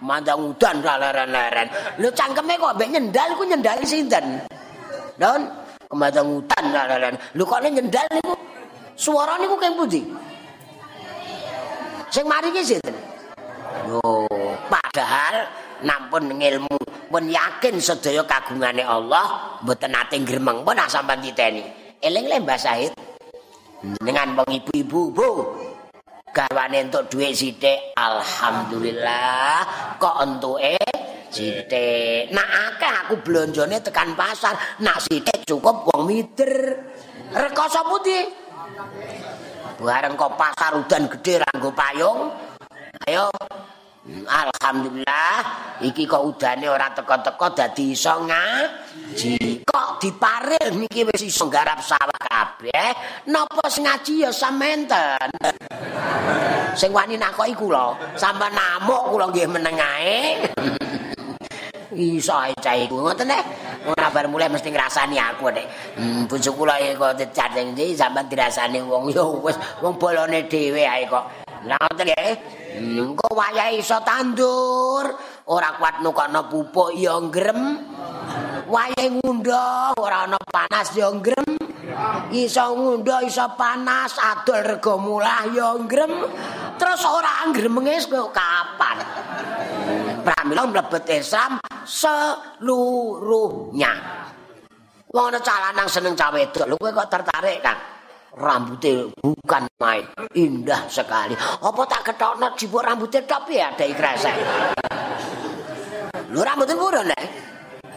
Mandang 0.02 0.50
udan 0.50 0.82
ora 0.82 0.98
leren-leren. 0.98 1.68
Lho 2.02 2.10
cangkeme 2.10 2.58
kok 2.58 2.74
mbek 2.74 2.90
nyendal 2.90 3.28
iku 3.30 3.44
nyendali 3.46 3.86
sinten? 3.86 4.42
Don, 5.14 5.46
kemandang 5.86 6.26
udan 6.42 6.64
ora 6.74 6.84
leren. 6.90 7.14
Lho 7.38 7.46
kok 7.46 7.62
nyendal 7.62 8.06
niku? 8.18 8.34
Suara 8.98 9.38
niku 9.38 9.54
keng 9.62 9.78
pundi? 9.78 10.02
Sing 12.10 12.26
mari 12.26 12.50
ki 12.50 12.66
sinten? 12.66 12.96
Yo, 13.86 14.19
padahal 14.90 15.46
nampun 15.86 16.34
ngilmu 16.34 16.76
pun 17.06 17.24
yakin 17.30 17.78
sedaya 17.78 18.26
kagungane 18.26 18.82
Allah 18.82 19.54
mboten 19.62 19.94
nate 19.94 20.18
gremeng 20.26 20.66
pun 20.66 20.74
sampean 20.90 21.22
titeni. 21.22 21.62
Eling 22.02 22.26
le 22.26 22.42
Mbah 22.42 22.58
Said. 22.58 22.90
Dengan 23.80 24.36
wong 24.36 24.50
ibu-ibu, 24.50 25.14
Bu. 25.14 25.30
Gawane 26.30 26.86
entuk 26.86 27.10
dhuwit 27.10 27.34
sithik, 27.34 27.96
alhamdulillah 27.98 29.66
kok 29.98 30.16
entuke 30.22 30.78
sithik. 31.30 32.30
Nak 32.30 32.48
akeh 32.70 32.92
aku 33.06 33.14
blonjone 33.24 33.82
tekan 33.82 34.14
pasar, 34.14 34.54
nak 34.82 35.02
sithik 35.02 35.46
cukup 35.46 35.86
wong 35.90 36.06
mider. 36.06 36.76
Rekoso 37.30 37.82
pundi? 37.86 38.20
Bareng 39.80 40.14
kok 40.18 40.34
pasar 40.38 40.76
udan 40.76 41.08
gede 41.18 41.42
ranggo 41.46 41.70
payung. 41.74 42.30
Ayo. 43.08 43.30
Alhamdulillah 44.08 45.36
iki 45.84 46.08
kok 46.08 46.24
udane 46.24 46.64
ora 46.72 46.88
teko-teko 46.88 47.52
dadi 47.52 47.92
iso 47.92 48.24
ngaji. 48.24 49.60
Kok 49.60 50.00
diparil 50.00 50.72
niki 50.80 51.04
wis 51.04 51.28
iso 51.28 51.52
garap 51.52 51.84
sawah 51.84 52.16
kabeh. 52.16 52.96
Napa 53.28 53.68
sing 53.68 53.84
ngaji 53.84 54.24
ya 54.24 54.32
samenten. 54.32 55.28
Sing 56.72 56.96
wani 56.96 57.20
nakoki 57.20 57.52
kula, 57.52 57.92
sampean 58.16 58.56
namuk 58.56 59.12
kula 59.12 59.28
nggih 59.28 59.44
meneng 59.52 59.76
ae. 59.76 60.48
Iso 61.92 62.40
ae 62.40 62.56
cah 62.56 62.72
iku 62.72 63.04
ngoten 63.04 63.28
nek. 63.28 63.44
Ora 63.84 64.08
bar 64.08 64.24
mulai 64.32 64.48
mesti 64.48 64.72
ngrasani 64.72 65.20
aku 65.20 65.52
nek. 65.52 65.66
Hmm, 66.00 66.24
bojo 66.24 66.56
kula 66.56 66.80
kok 66.96 67.20
dicacing 67.20 67.76
iki 67.76 67.92
sampean 67.92 68.32
dirasani 68.32 68.80
wong 68.80 69.12
ya 69.12 69.28
wis 69.28 69.60
wong 69.84 70.00
bolone 70.00 70.48
dhewe 70.48 70.88
ae 70.88 71.04
kok. 71.04 71.39
Ngoten 71.60 72.08
nggih. 72.08 72.36
Engko 72.80 73.28
wayahe 73.36 73.76
iso 73.82 74.00
tandur, 74.00 75.04
ora 75.52 75.76
kuat 75.76 76.00
nukono 76.00 76.48
pupuk 76.48 76.96
ya 76.96 77.20
grem. 77.28 77.76
Wayahe 78.70 79.20
ngundha, 79.20 79.92
ora 79.98 80.24
ana 80.24 80.38
panas 80.48 80.94
ya 80.96 81.10
grem. 81.20 81.58
Iso 82.32 82.72
ngundha, 82.72 83.20
iso 83.26 83.44
panas, 83.58 84.16
adol 84.16 84.62
rega 84.64 84.94
mulah 84.96 85.44
ya 85.52 85.76
grem. 85.84 86.24
Terus 86.80 87.04
ora 87.04 87.44
gremenge 87.52 88.00
kok 88.08 88.32
kapan? 88.32 88.96
Pramila 90.24 90.64
mlebet 90.64 91.04
Islam 91.12 91.60
seluruhnya. 91.84 92.60
Wong 95.10 95.26
ana 95.34 95.42
calanang 95.42 95.90
seneng 95.90 96.14
cah 96.14 96.30
wedok, 96.30 96.70
lho 96.70 96.78
kowe 96.78 96.94
kok 96.94 97.10
tertarik, 97.10 97.58
Kang? 97.58 97.99
Rambutnya 98.30 99.10
bukan 99.18 99.66
main, 99.82 100.06
indah 100.38 100.86
sekali. 100.86 101.34
Apa 101.34 101.82
tak 101.90 102.14
ketokno 102.14 102.54
jipuk 102.54 102.78
rambutnya 102.78 103.26
top 103.26 103.50
ya 103.50 103.74
ada 103.74 103.82
ikrasa. 103.82 104.30
Lu 106.30 106.38
rambutnya 106.38 106.78
pura 106.78 107.02
nih? 107.02 107.26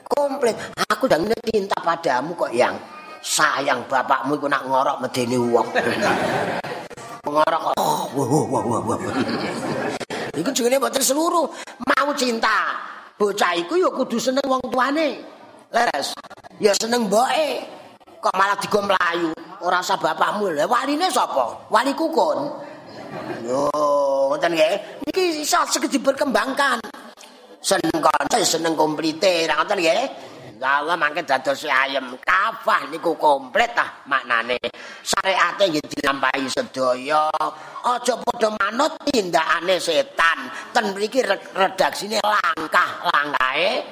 Komplit. 0.09 0.57
Aku 0.89 1.05
udah 1.05 1.21
cinta 1.45 1.77
padamu 1.85 2.33
kok 2.33 2.49
yang 2.49 2.73
sayang 3.21 3.85
bapakmu 3.85 4.33
itu 4.41 4.49
nak 4.49 4.65
ngorok 4.65 4.97
medeni 5.05 5.37
uang. 5.37 5.69
ngorok, 7.23 7.61
oh, 7.77 8.09
wah, 8.17 8.27
wah, 8.49 8.63
wah, 8.65 8.81
wah. 8.89 8.99
Iku 10.33 10.49
jenenge 10.49 10.81
mboten 10.81 11.01
seluruh 11.05 11.45
mau 11.93 12.09
cinta. 12.17 12.73
Bocah 13.21 13.53
iku 13.53 13.77
ya 13.77 13.93
kudu 13.93 14.17
seneng 14.17 14.49
wong 14.49 14.65
tuane. 14.73 15.21
Leres. 15.69 16.17
Ya 16.57 16.73
seneng 16.73 17.05
mboke. 17.05 17.82
Kok 18.23 18.39
malah 18.39 18.55
digo 18.55 18.79
mlayu. 18.79 19.35
Ora 19.59 19.83
usah 19.83 19.99
bapakmu. 19.99 20.55
Lah 20.55 20.63
waline 20.63 21.11
sapa? 21.11 21.67
Wali 21.67 21.91
kukun. 21.91 22.39
Yo, 23.43 23.67
ngoten 24.31 24.55
nggih. 24.55 25.03
Niki 25.03 25.43
iso 25.43 25.59
segede 25.67 25.99
berkembangkan. 25.99 26.79
Seneng 27.59 27.99
kanca 27.99 28.39
seneng 28.47 28.79
komplite, 28.79 29.43
ra 29.43 29.59
ngoten 29.59 29.75
nggih. 29.75 30.03
Allah 30.63 30.95
mangke 30.95 31.27
dados 31.27 31.67
ayem 31.67 32.15
kafah 32.23 32.87
niku 32.87 33.19
komplit 33.19 33.75
tah 33.75 34.07
maknane. 34.07 34.55
Syariate 35.03 35.67
nggih 35.67 35.83
dilampahi 35.91 36.47
sedaya. 36.47 37.27
Aja 37.83 38.15
padha 38.23 38.55
manut 38.55 38.95
tindakane 39.03 39.75
setan. 39.83 40.47
Ten 40.71 40.95
mriki 40.95 41.19
redaksine 41.51 42.23
langkah-langkahe. 42.23 43.83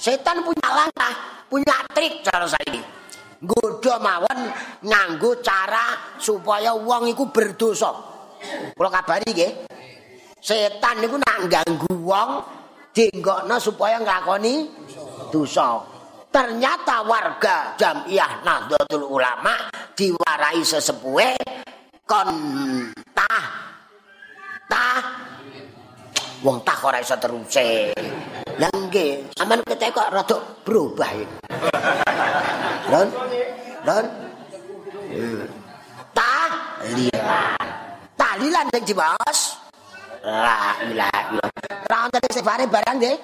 Setan 0.00 0.40
punya 0.40 0.68
langkah, 0.72 1.44
punya 1.52 1.76
trik 1.92 2.24
cara 2.24 2.48
saiki. 2.48 2.95
Nggodha 3.42 4.00
mawon 4.00 4.38
nganggo 4.80 5.40
cara 5.44 6.16
supaya 6.16 6.72
wong 6.72 7.12
iku 7.12 7.28
berdosa. 7.28 7.92
Kula 8.72 8.88
kabari 8.88 9.28
nggih. 9.28 9.52
Setan 10.40 11.02
niku 11.02 11.18
nak 11.18 11.50
ganggu 11.50 11.92
wong 12.00 12.30
dinggokno 12.96 13.56
supaya 13.60 14.00
nglakoni 14.00 14.68
dosa. 15.28 15.96
ternyata 16.36 17.00
warga 17.00 17.72
Jamiah 17.80 18.44
Nahdlatul 18.44 19.08
Ulama 19.08 19.72
diwarai 19.96 20.60
sesepuhe 20.60 21.32
kon 22.04 22.28
tah 23.16 23.44
tah 24.68 25.00
wong 26.44 26.60
tah 26.60 26.76
ora 26.84 27.00
iso 27.00 27.16
teruse 27.16 27.96
lha 28.56 28.68
nggih 28.72 29.28
sampean 29.36 29.60
ketek 29.68 29.92
kok 29.92 30.08
rada 30.08 30.38
berubah 30.64 31.10
iki 31.12 31.26
lon 32.88 33.08
lon 33.84 34.04
tah 36.16 36.50
lilan 36.96 37.60
tahlilan 38.16 38.64
sing 38.72 38.84
dibahas 38.88 39.38
la 40.24 40.72
ilaha 40.88 41.20
illallah 41.32 41.84
ra 41.84 41.98
ana 42.08 42.18
sing 42.32 42.44
bareng 42.44 42.98
nggih 43.00 43.16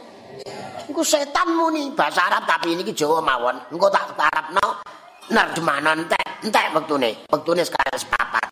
Iku 0.91 1.05
setan 1.07 1.55
muni 1.55 1.95
bahasa 1.95 2.27
Arab 2.27 2.49
tapi 2.49 2.75
ini 2.75 2.83
Jawa 2.91 3.23
mawon. 3.23 3.55
Engko 3.71 3.87
tak 3.93 4.17
Arabno 4.19 4.83
nerjemahno 5.31 5.95
entek, 5.95 6.43
entek 6.43 6.75
wektune. 6.75 7.23
Wektune 7.31 7.63
sekarang 7.63 7.97
sepapat. 7.97 8.47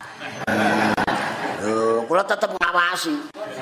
Oh, 1.60 2.06
kula 2.06 2.22
tetep 2.24 2.52
ngawasi. 2.54 3.14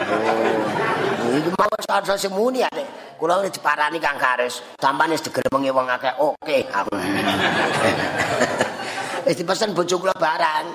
Oh. 0.04 1.38
Iki 1.42 1.50
mawon 1.57 1.81
sing 2.18 2.33
muni 2.35 2.62
ya, 2.62 2.70
Kula 3.18 3.42
wis 3.42 3.50
diparani 3.50 3.98
Kang 3.98 4.14
Garis. 4.14 4.62
Sampan 4.78 5.11
wis 5.11 5.26
digeremengi 5.26 5.74
wong 5.74 5.90
akeh. 5.90 6.14
Oke, 6.22 6.62
aku. 6.70 6.94
Wis 9.26 9.35
dipesen 9.35 9.74
bojo 9.74 9.98
kula 9.98 10.14
barang. 10.14 10.66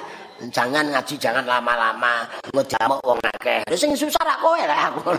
Jangan 0.52 0.92
ngaji 0.92 1.16
jangan 1.16 1.48
lama-lama. 1.48 2.28
Ngejamuk 2.52 3.00
wong 3.00 3.16
akeh. 3.24 3.64
Lha 3.64 3.76
sing 3.80 3.96
susah 3.96 4.20
ra 4.28 4.36
kowe 4.44 4.60
lah 4.60 4.92
aku. 4.92 5.02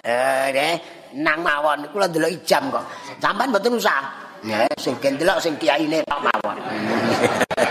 Eh, 0.00 0.74
nang 1.14 1.44
mawon 1.44 1.86
kula 1.94 2.10
ndelok 2.10 2.42
jam 2.42 2.66
kok. 2.72 2.82
Sampeyan 3.22 3.54
mboten 3.54 3.78
usah. 3.78 4.10
Ya, 4.42 4.66
sing 4.74 4.98
kendelok 4.98 5.38
sing 5.38 5.54
kiyaine 5.54 6.02
tok 6.02 6.18
mawon. 6.18 6.58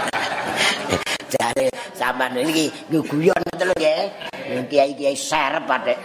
Jare 1.33 1.67
sampean 1.97 2.39
iki 2.39 2.71
guyon 2.87 3.35
ngoten 3.35 3.67
lho 3.67 3.75
nggih. 3.75 4.28
Kiai-kiai 4.49 5.13
serep 5.13 5.63
patek. 5.69 5.97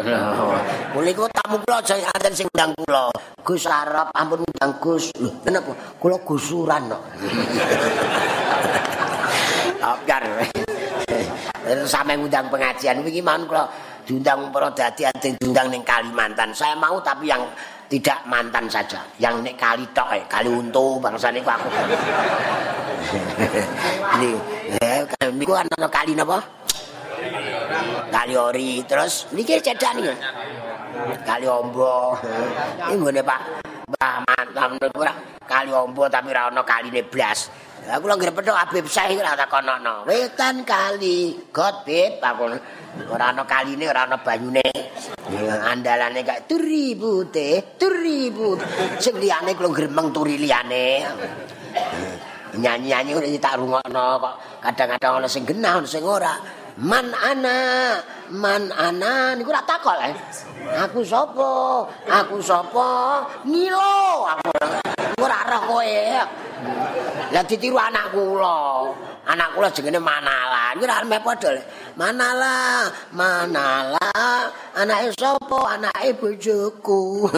Kula 0.93 1.09
iku 1.09 1.25
tamu 1.33 1.57
kula 1.65 1.81
aja 1.81 1.95
anten 2.13 2.33
sing 2.37 2.49
ndang 2.53 2.73
kula. 2.85 3.09
Gus 3.45 3.65
Arab 3.69 4.09
ampun 4.13 4.45
ndang 4.57 4.73
Gus. 4.81 5.13
Lho, 5.21 5.31
kenapa? 5.45 5.73
Kula 5.97 6.17
gusuran 6.21 6.93
kok. 6.93 7.03
Apjar. 9.89 10.23
Sampe 11.89 12.13
ngundang 12.17 12.49
pengajian 12.53 13.01
iki 13.05 13.25
mawon 13.25 13.49
kula 13.49 13.65
diundang 14.05 14.53
para 14.53 14.69
dadi 14.77 15.09
ade 15.09 15.37
diundang 15.41 15.73
ning 15.73 15.81
Kalimantan. 15.85 16.53
Saya 16.53 16.77
mau 16.77 17.01
tapi 17.01 17.33
yang 17.33 17.41
tidak 17.89 18.21
mantan 18.25 18.65
saja, 18.69 19.01
yang 19.21 19.45
nek 19.45 19.61
kali 19.61 19.85
tok 19.93 20.09
eh, 20.17 20.25
kali 20.25 20.49
untu 20.49 20.97
bangsa 21.01 21.29
niku 21.29 21.53
aku. 21.53 21.69
Ini, 24.19 24.31
eh, 24.81 25.31
niku 25.37 25.53
ana 25.53 25.89
kali 25.93 26.17
napa? 26.17 26.41
Kali 28.15 28.39
ori, 28.39 28.79
terus 28.87 29.27
niki 29.35 29.59
cedak 29.59 29.99
niku. 29.99 30.15
Kali 31.27 31.51
ombo. 31.51 32.15
Ini 32.87 32.95
nggone 32.95 33.27
Pak. 33.27 33.41
Mbah 33.91 34.17
mantan 34.23 34.79
ora 34.95 35.13
kali 35.43 35.75
ombo 35.75 36.07
tapi 36.07 36.31
ora 36.31 36.47
ana 36.47 36.63
kaline 36.63 37.03
blas. 37.03 37.51
Aku 37.91 38.07
lagi 38.07 38.31
repot 38.31 38.47
Habib 38.47 38.87
Syekh 38.87 39.19
ora 39.19 39.35
takonono. 39.35 40.07
Wetan 40.07 40.63
kali, 40.63 41.51
God 41.51 41.83
bib 41.83 42.23
aku. 42.23 42.55
Ora 43.11 43.35
ana 43.35 43.43
kaline, 43.43 43.91
ora 43.91 44.07
ana 44.07 44.23
banyune. 44.23 44.63
Andalane 45.67 46.23
kak 46.23 46.47
turibu 46.47 47.27
teh, 47.35 47.75
turibu. 47.75 48.55
Sing 49.03 49.19
liyane 49.19 49.59
kulo 49.59 49.75
gremeng 49.75 50.15
turi 50.15 50.39
liyane. 50.39 51.03
Nyanyi-nyanyi 52.55 53.43
tak 53.43 53.59
rungokno 53.59 54.23
kok. 54.23 54.35
Kadang-kadang 54.63 55.19
ana 55.19 55.27
sing 55.27 55.43
genah, 55.43 55.83
ana 55.83 55.89
sing 55.91 56.07
ora. 56.07 56.63
Man 56.75 57.07
ana, 57.15 58.03
man 58.35 58.67
ana 58.75 59.39
niku 59.39 59.55
ora 59.55 59.63
takol 59.63 59.95
eh. 60.11 60.15
Aku 60.83 61.07
sapa? 61.07 61.87
Aku 62.03 62.43
sapa? 62.43 63.23
Ngilo 63.47 64.27
aku. 64.27 64.51
Ora 65.23 65.39
ora 65.47 65.59
kowe. 65.71 65.95
Lah 67.31 67.45
ditiru 67.47 67.79
anak 67.79 68.11
kula. 68.11 68.91
Anak 69.23 69.55
kula 69.55 69.71
jenenge 69.71 70.03
Manala. 70.03 70.75
Iki 70.75 70.83
ora 70.83 71.07
meh 71.07 71.23
padha. 71.23 71.55
Manala, 71.95 72.91
Manala. 73.15 74.11
Anake 74.75 75.15
sapa? 75.15 75.79
Anake 75.79 76.19
bojoku. 76.19 77.31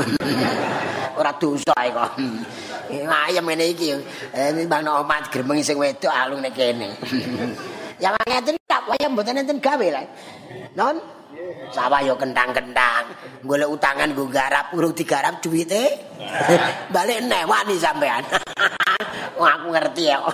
ora 1.20 1.36
dosa 1.36 1.76
kok. 1.76 2.10
Ayam 3.28 3.44
ngene 3.44 3.68
iki. 3.68 3.92
Eh 4.32 4.64
Bang 4.64 4.88
Omat 4.88 5.28
gremeng 5.28 5.60
sing 5.60 5.76
wedok 5.76 6.08
alung 6.08 6.40
nek 6.40 6.56
kene. 6.56 6.96
ya 8.02 8.12
ngeten 8.12 8.55
tak 8.55 8.55
wayah 8.88 9.10
mboten 9.10 9.42
enten 9.42 9.58
gawe 9.58 9.88
lah. 9.90 10.06
Non? 10.78 11.16
Sawah 11.70 12.00
yo 12.02 12.16
kentang-kentang. 12.16 13.04
Golek 13.44 13.68
utangan 13.68 14.10
nggo 14.14 14.26
garap, 14.30 14.72
urung 14.72 14.94
digarap 14.94 15.42
duwite. 15.42 16.14
Balik 16.94 17.26
neh 17.26 17.44
wani 17.44 17.76
sampean. 17.76 18.24
Aku 19.36 19.68
ngerti 19.68 20.08
ya. 20.08 20.24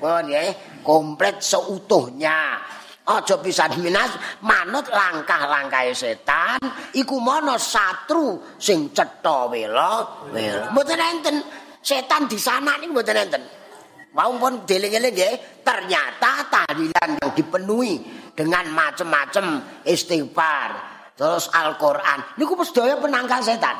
Pon 0.00 0.24
ya, 0.30 0.54
komplit 0.86 1.42
seutuhnya. 1.42 2.62
Aja 3.08 3.40
pisan 3.40 3.72
minas 3.80 4.12
manut 4.44 4.84
langkah-langkah 4.92 5.96
setan 5.96 6.60
iku 6.92 7.16
mono 7.16 7.56
satru 7.56 8.36
sing 8.60 8.92
cetha 8.92 9.48
wela. 9.48 10.28
Mboten 10.76 11.00
enten 11.00 11.40
setan 11.80 12.28
di 12.28 12.36
sana 12.36 12.76
niku 12.76 13.00
mboten 13.00 13.16
enten. 13.16 13.42
Mau 14.16 14.32
pun 14.40 14.64
dieling-eling 14.64 15.12
nggih, 15.12 15.34
ternyata 15.60 16.48
tahlilan 16.48 17.08
yang 17.20 17.30
dipenuhi 17.36 18.00
dengan 18.32 18.64
macam-macam 18.72 19.60
istighfar, 19.84 20.70
terus 21.12 21.52
Al-Qur'an. 21.52 22.38
Niku 22.40 22.56
sedaya 22.64 22.96
penangkal 22.96 23.44
setan. 23.44 23.76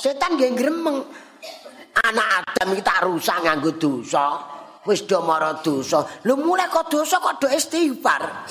Setan 0.00 0.34
nggih 0.34 0.52
gremeng. 0.56 0.98
anak 2.00 2.26
Adam 2.40 2.72
iki 2.72 2.82
tak 2.86 3.02
rusak 3.04 3.36
nganggo 3.44 3.70
dosa. 3.76 4.40
Wis 4.88 5.04
do 5.04 5.20
mara 5.20 5.60
dosa. 5.60 6.00
Lho 6.24 6.40
mulai 6.40 6.70
kok 6.72 6.88
dosa 6.88 7.20
kok 7.20 7.36
do 7.36 7.46
istighfar. 7.52 8.48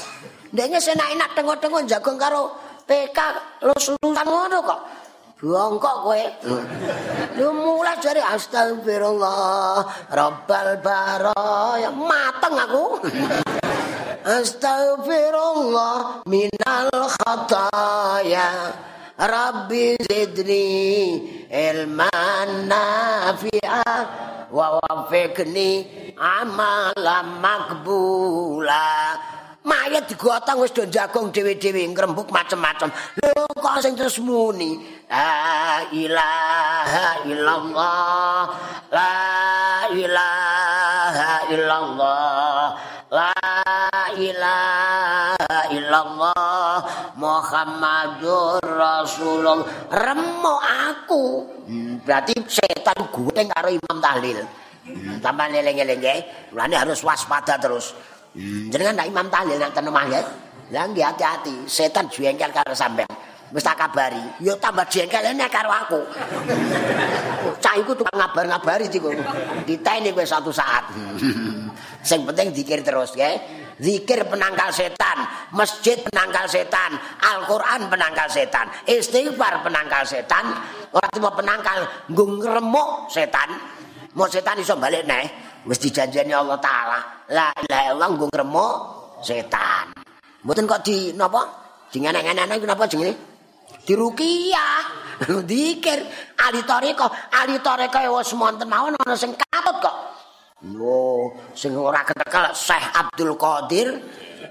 Ndekne 0.53 0.77
senak-enak 0.77 1.33
tengok-tengok 1.33 1.81
jagung 1.89 2.17
karo 2.21 2.53
PK 2.85 3.17
lus-lusan 3.65 4.25
ngono 4.29 4.57
kok. 4.61 4.79
Bongkok 5.39 5.97
kowe. 6.03 6.23
Lho 7.39 7.47
mulai 7.55 7.95
jare 8.03 8.19
astagfirullah 8.19 10.11
rabbal 10.11 10.83
baraya 10.83 11.95
mateng 11.95 12.59
aku. 12.59 13.07
Astagfirullah 14.27 16.27
minal 16.27 16.91
khataya. 16.91 18.75
Rabbi 19.15 19.95
zidni 20.03 20.67
ilman 21.47 22.67
nafi'a 22.67 23.95
wa 24.51 24.83
wafiqni 24.83 25.87
amalan 26.19 27.39
makbula. 27.39 29.38
Mayat 29.59 30.07
digotong 30.07 30.63
wis 30.63 30.71
do 30.71 30.87
jagung 30.87 31.35
dhewe-dhewe 31.35 31.83
ngrembug 31.91 32.31
macem-macem. 32.31 32.87
Lho 33.19 33.43
kok 33.59 33.83
sing 33.83 33.91
terus 33.91 34.15
muni? 34.23 34.79
La 35.11 35.83
ilaha 35.91 37.27
illallah 37.27 38.39
la 38.87 39.15
ilaha 39.91 41.31
illallah 41.51 42.63
la 43.11 43.35
ilaha 44.15 45.57
illallah 45.75 46.73
Muhammadur 47.19 48.63
Rasulullah. 48.63 49.67
Remo 49.91 50.55
aku. 50.63 51.23
Hmm, 51.67 51.99
berarti 52.07 52.31
setan 52.47 53.11
gue 53.11 53.43
karo 53.51 53.67
Imam 53.75 53.99
Tahlil. 53.99 54.39
Hmm, 54.87 55.19
tambah 55.19 55.51
neleng-neleng 55.51 55.99
ya 55.99 56.79
harus 56.79 57.03
waspada 57.03 57.59
terus 57.59 57.91
hmm, 58.35 58.69
jangan 58.73 59.05
Imam 59.05 59.27
Tahlil 59.29 59.57
yang 59.57 59.73
tenemah 59.73 60.05
ya. 60.09 60.21
Lagi 60.69 61.01
hati-hati. 61.01 61.65
Setan 61.65 62.05
jengkel 62.13 62.53
karo 62.53 62.77
sampean. 62.77 63.09
Wis 63.49 63.65
tak 63.65 63.81
kabari. 63.81 64.21
Yo 64.37 64.53
tambah 64.61 64.85
jengkel 64.85 65.33
ini 65.33 65.41
karo 65.49 65.73
aku. 65.73 66.01
Cah 67.57 67.73
iku 67.81 67.97
tukang 67.97 68.13
ngabar-ngabari 68.13 68.85
iku 68.93 69.09
diteni 69.65 70.13
kowe 70.13 70.21
satu 70.21 70.53
saat. 70.53 70.93
Sing 72.05 72.21
penting 72.29 72.53
dikir 72.53 72.85
terus 72.85 73.17
ya 73.17 73.33
zikir 73.79 74.27
penangkal 74.29 74.69
setan 74.69 75.23
masjid 75.55 75.95
penangkal 76.03 76.45
setan 76.47 76.95
Al-Qur'an 77.19 77.87
penangkal 77.89 78.29
setan 78.29 78.69
istighfar 78.85 79.65
penangkal 79.65 80.05
setan. 80.05 80.53
Ora 80.93 81.09
cuma 81.09 81.33
penangkal 81.33 81.89
nggo 82.13 82.45
ngremuk 82.45 83.09
setan. 83.09 83.57
Mau 84.13 84.29
setan 84.29 84.61
iso 84.61 84.77
balik 84.77 85.09
neh. 85.09 85.25
Wis 85.65 85.81
dijanjeni 85.81 86.37
Allah 86.37 86.61
taala 86.61 87.18
la 87.29 87.53
ilaha 87.53 87.81
illallah 87.89 88.09
nggo 88.13 88.25
ngremuk 88.33 88.75
setan. 89.21 89.85
Mboten 90.43 90.65
kok 90.65 90.81
di 90.81 91.13
napa? 91.13 91.41
Dingenek-ngenek 91.89 92.63
napa 92.65 92.85
jenenge? 92.89 93.13
Diruqiyah 93.85 94.81
dikir. 95.49 95.99
Ahli 96.39 96.61
toreko. 96.65 97.05
Ahli 97.33 97.57
toreko 97.61 97.97
wis 98.17 98.33
monten 98.33 98.69
mawon 98.69 98.95
ana 98.97 99.15
sing 99.17 99.35
katut 99.35 99.77
kok. 99.83 99.95
Lho 100.75 101.31
sing 101.55 101.71
ora 101.77 102.03
ketekel 102.03 102.51
Syekh 102.51 102.85
Abdul 102.91 103.39
Qadir 103.39 103.95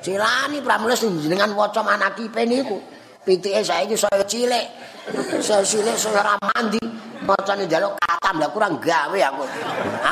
cilani 0.00 0.64
pramila 0.64 0.96
sing 0.96 1.20
jenengan 1.20 1.52
waca 1.54 1.82
manakipe 1.82 2.42
niku. 2.46 2.78
Pitike 3.24 3.60
saiki 3.60 3.96
saya 3.98 4.24
cilik. 4.24 4.66
Saya 5.40 5.64
cilik 5.64 5.96
saya 5.96 6.20
ora 6.20 6.34
mandi 6.40 6.80
macane 7.28 7.68
njaluk 7.68 7.92
katam. 8.00 8.40
Lah 8.40 8.48
kurang 8.48 8.80
gawe 8.80 9.18
aku. 9.28 9.44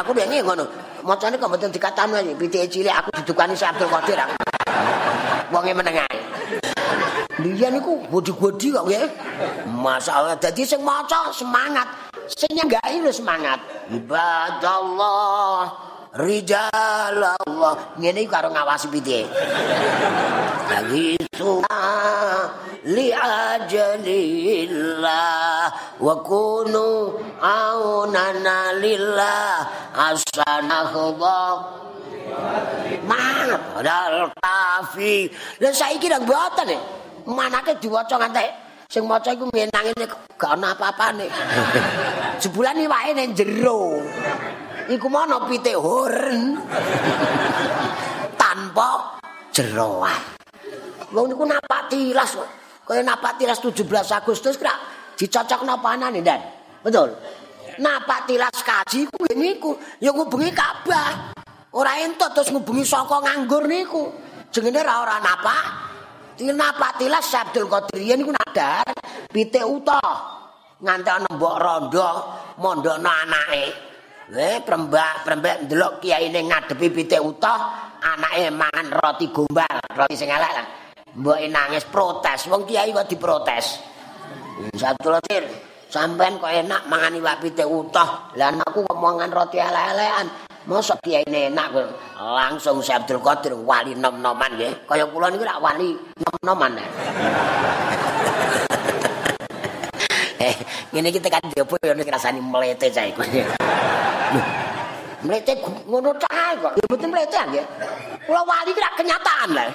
Aku 0.05 0.13
dene 0.13 0.45
ngono. 0.45 0.69
Macane 1.01 1.41
kok 1.41 1.49
mboten 1.49 1.73
dikatamno 1.73 2.21
pitike 2.37 2.69
cilik 2.69 2.93
aku 2.93 3.09
didukani 3.23 3.57
Syekh 3.57 3.73
Abdul 3.73 3.89
Qadir 3.89 4.21
aku. 4.21 4.35
Wonge 5.55 5.73
menengah 5.73 6.11
Liyan 7.37 7.77
niku 7.77 8.01
godi-godi 8.09 8.73
kok 8.73 8.85
nggih. 8.89 9.07
Masalah 9.69 10.41
dadi 10.41 10.65
sing 10.65 10.81
maca 10.81 11.29
semangat, 11.37 11.85
sing 12.33 12.49
nyanggai 12.57 12.97
lho 13.05 13.13
semangat. 13.13 13.61
Ibadallah 13.93 15.69
rijal 16.17 17.21
Allah 17.21 17.75
ngene 18.01 18.25
karo 18.25 18.49
ngawasi 18.49 18.89
piti 18.89 19.29
lagi 20.73 21.21
li 22.87 23.11
ajalillah 23.11 24.55
wa 25.99 26.15
kunu 26.23 27.19
aunana 27.43 28.79
lillah 28.79 29.67
asana 29.95 30.87
khudha 30.95 31.43
Manal 33.07 34.35
kafi. 34.35 35.31
Lah 35.63 35.71
saiki 35.71 36.11
nang 36.11 36.27
mboten 36.27 36.75
e. 36.75 36.79
Manake 37.27 37.79
diwaca 37.79 38.19
ngantek 38.19 38.51
sing 38.91 39.07
maca 39.07 39.31
iku 39.35 39.47
menang 39.51 39.87
ngene 39.91 40.07
gak 40.39 40.53
ana 40.59 40.75
apa-apane. 40.75 41.27
Sebulan 42.43 42.83
iki 42.83 42.91
wae 42.91 43.11
ning 43.15 43.31
jero. 43.35 44.03
Iku 44.91 45.07
mono 45.07 45.47
pitik 45.47 45.79
horn. 45.79 46.59
Tanpa 48.43 49.19
jeroan. 49.55 50.23
Wong 51.15 51.31
niku 51.31 51.47
napak 51.47 51.87
tilas 51.91 52.35
kok. 52.35 52.66
Kaya 52.87 53.03
napak 53.03 53.35
tilas 53.43 53.59
17 53.59 53.83
Agustus 54.15 54.55
kira 54.55 54.71
dicocok 55.19 55.67
napa 55.67 55.99
anane, 55.99 56.23
Dan? 56.23 56.39
Betul. 56.87 57.19
Napak 57.83 58.31
tilas 58.31 58.55
kaji 58.63 59.11
ku 59.11 59.27
niku 59.35 59.75
ya 59.99 60.15
ngubengi 60.15 60.55
Ka'bah. 60.55 61.35
ora 61.77 61.99
entuk 62.01 62.33
terus 62.33 62.49
ngubungi 62.49 62.89
saka 62.89 63.21
nganggur 63.21 63.69
niku 63.69 64.09
Jenenge 64.55 64.81
ora 64.81 65.03
ora 65.03 65.17
napa. 65.21 65.59
Tinapa 66.39 66.97
tilas 66.97 67.29
Abdul 67.33 67.69
Qadir 67.69 68.01
yen 68.01 68.23
iku 68.23 68.33
nadar 68.33 68.87
pitik 69.29 69.67
utuh. 69.67 70.13
Ana 70.81 71.27
mbok 71.27 71.57
rondo 71.59 72.09
mondokno 72.63 73.11
anake. 73.11 73.65
Eh 74.33 74.63
prembak 74.65 75.27
prembak 75.27 75.67
ndelok 75.67 76.01
kiyaine 76.01 76.41
ngadepi 76.49 76.89
pitik 76.93 77.21
utuh, 77.21 77.61
anake 78.01 78.49
mangan 78.53 78.87
roti 78.97 79.27
gombal, 79.33 79.77
roti 79.93 80.15
sing 80.17 80.29
elek 80.29 80.53
lah. 80.53 80.86
Mbok 81.17 81.49
nangis 81.49 81.89
protes, 81.89 82.45
wong 82.53 82.69
kiai 82.69 82.93
kok 82.93 83.09
diprotes. 83.09 83.81
Abdul 84.77 85.17
Qadir, 85.17 85.49
sampean 85.89 86.37
kok 86.37 86.53
enak 86.53 86.85
mangan 86.93 87.17
iwak 87.17 87.41
pitik 87.41 87.65
utuh, 87.65 88.37
lah 88.37 88.53
anakku 88.53 88.85
kok 88.85 89.01
mangan 89.01 89.33
roti 89.33 89.57
elek-elekan. 89.57 90.29
Mosok 90.69 91.01
kiyaine 91.01 91.49
enak 91.49 91.73
kok. 91.73 91.89
Langsung 92.21 92.85
Si 92.85 92.93
Abdul 92.93 93.25
Qadir 93.25 93.57
wali 93.57 93.97
nom-noman 93.97 94.61
nggih. 94.61 94.85
Kaya 94.85 95.09
kula 95.09 95.33
niku 95.33 95.49
lak 95.49 95.57
wali 95.57 95.97
nom-noman. 96.21 96.77
eh, 100.45 100.53
ngene 100.93 101.09
iki 101.09 101.21
tekan 101.25 101.49
diopo 101.49 101.81
ya 101.81 101.97
nek 101.97 102.13
rasani 102.13 102.45
mlete 102.45 102.93
cah 102.93 103.09
iku. 103.09 103.25
Mlete 105.25 105.65
ngono 105.89 106.13
cah 106.21 106.61
kok. 106.61 106.77
Ya 106.77 106.85
mboten 106.85 107.09
mlete 107.09 107.41
nggih. 107.41 107.65
Kula 108.29 108.45
wali 108.45 108.77
iki 108.77 108.85
kenyataan 109.01 109.49
lah. 109.57 109.73